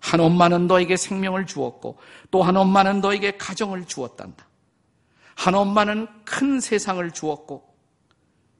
한 0.00 0.20
엄마는 0.20 0.66
너에게 0.66 0.96
생명을 0.96 1.46
주었고 1.46 1.98
또 2.30 2.42
한 2.42 2.56
엄마는 2.56 3.00
너에게 3.00 3.36
가정을 3.36 3.84
주었단다. 3.86 4.46
한 5.36 5.54
엄마는 5.54 6.06
큰 6.24 6.60
세상을 6.60 7.10
주었고 7.12 7.68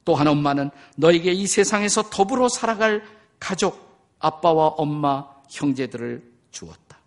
또 0.05 0.15
한 0.15 0.27
엄마는 0.29 0.71
너에게 0.97 1.33
이 1.33 1.47
세상에서 1.47 2.05
더불어 2.11 2.49
살아갈 2.49 3.03
가족, 3.39 4.15
아빠와 4.19 4.69
엄마, 4.69 5.27
형제들을 5.51 6.23
주었다. 6.51 6.99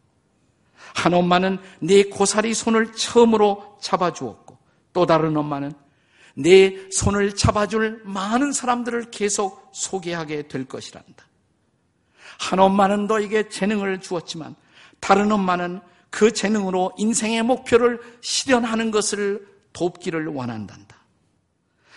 한 0.96 1.13
엄마는 1.13 1.60
네 1.80 2.04
고사리 2.04 2.54
손을 2.54 2.93
처음으로 2.93 3.78
잡아주었고 3.82 4.58
또 4.93 5.06
다른 5.06 5.36
엄마는 5.36 5.74
내 6.36 6.89
손을 6.91 7.36
잡아줄 7.36 8.02
많은 8.06 8.52
사람들을 8.52 9.12
계속 9.12 9.69
소개하게 9.74 10.48
될 10.48 10.65
것이란다. 10.65 11.26
한 12.43 12.60
엄마는 12.60 13.08
너에게 13.08 13.47
재능을 13.47 14.01
주었지만 14.01 14.56
다른 14.99 15.32
엄마는 15.32 15.79
그 16.10 16.34
재능으로 16.34 16.91
인생의 16.97 17.41
목표를 17.43 18.01
실현하는 18.21 18.91
것을 18.91 19.47
돕기를 19.71 20.27
원한단다. 20.27 20.97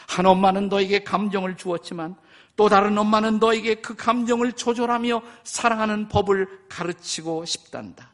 한 0.07 0.25
엄마는 0.25 0.69
너에게 0.69 1.01
감정을 1.03 1.57
주었지만 1.57 2.15
또 2.55 2.69
다른 2.69 2.97
엄마는 2.97 3.41
너에게 3.41 3.75
그 3.77 3.97
감정을 3.97 4.53
조절하며 4.53 5.21
사랑하는 5.43 6.09
법을 6.09 6.49
가르치고 6.69 7.45
싶단다. 7.45 8.13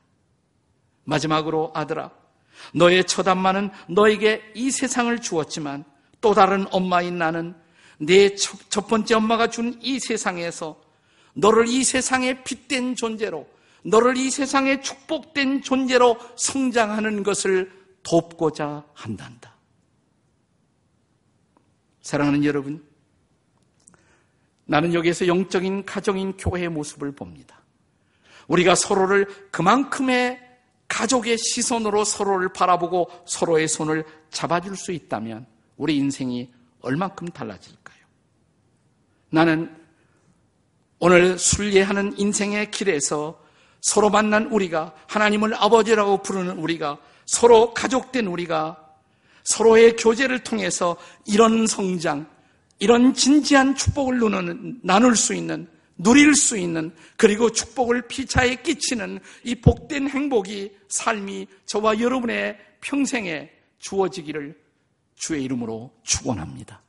마지막으로 1.05 1.71
아들아, 1.75 2.11
너의 2.75 3.05
첫 3.05 3.29
엄마는 3.29 3.71
너에게 3.89 4.43
이 4.55 4.71
세상을 4.71 5.21
주었지만 5.21 5.85
또 6.23 6.33
다른 6.33 6.67
엄마인 6.71 7.19
나는 7.19 7.55
내 7.99 8.35
첫 8.35 8.89
번째 8.89 9.17
엄마가 9.17 9.49
준 9.49 9.79
이 9.83 10.01
세상에서 10.01 10.81
너를 11.35 11.69
이 11.69 11.85
세상에 11.85 12.43
빛된 12.43 12.97
존재로, 12.97 13.49
너를 13.85 14.17
이 14.17 14.31
세상에 14.31 14.81
축복된 14.81 15.63
존재로 15.63 16.17
성장하는 16.37 17.23
것을 17.23 17.73
돕고자 18.03 18.85
한단다. 18.95 19.57
사랑하는 22.03 22.45
여러분, 22.45 22.85
나는 24.65 24.95
여기에서 24.95 25.27
영적인 25.27 25.85
가정인 25.85 26.37
교회의 26.37 26.69
모습을 26.69 27.13
봅니다. 27.13 27.61
우리가 28.49 28.75
서로를 28.75 29.27
그만큼의 29.51 30.41
가족의 30.89 31.39
시선으로 31.39 32.05
서로를 32.05 32.53
바라보고 32.53 33.11
서로의 33.25 33.67
손을 33.67 34.05
잡아줄 34.31 34.77
수 34.77 34.93
있다면 34.93 35.47
우리 35.77 35.97
인생이 35.97 36.53
얼만큼 36.81 37.29
달라질까요? 37.29 37.99
나는 39.31 39.82
오늘 41.05 41.37
순례하는 41.37 42.17
인생의 42.17 42.71
길에서 42.71 43.37
서로 43.81 44.09
만난 44.09 44.47
우리가 44.47 44.95
하나님을 45.09 45.53
아버지라고 45.53 46.23
부르는 46.23 46.59
우리가 46.59 46.97
서로 47.27 47.75
가족된 47.75 48.29
우리가 48.29 48.79
서로의 49.43 49.97
교제를 49.97 50.45
통해서 50.45 50.97
이런 51.27 51.67
성장, 51.67 52.25
이런 52.79 53.15
진지한 53.15 53.75
축복을 53.75 54.21
나눌 54.85 55.17
수 55.17 55.35
있는, 55.35 55.67
누릴 55.99 56.37
수 56.37 56.57
있는, 56.57 56.95
그리고 57.17 57.51
축복을 57.51 58.07
피차에 58.07 58.63
끼치는 58.63 59.19
이 59.43 59.57
복된 59.57 60.09
행복이 60.09 60.71
삶이 60.87 61.49
저와 61.67 61.99
여러분의 61.99 62.57
평생에 62.81 63.51
주어지기를 63.81 64.57
주의 65.17 65.43
이름으로 65.43 65.91
축원합니다. 66.05 66.81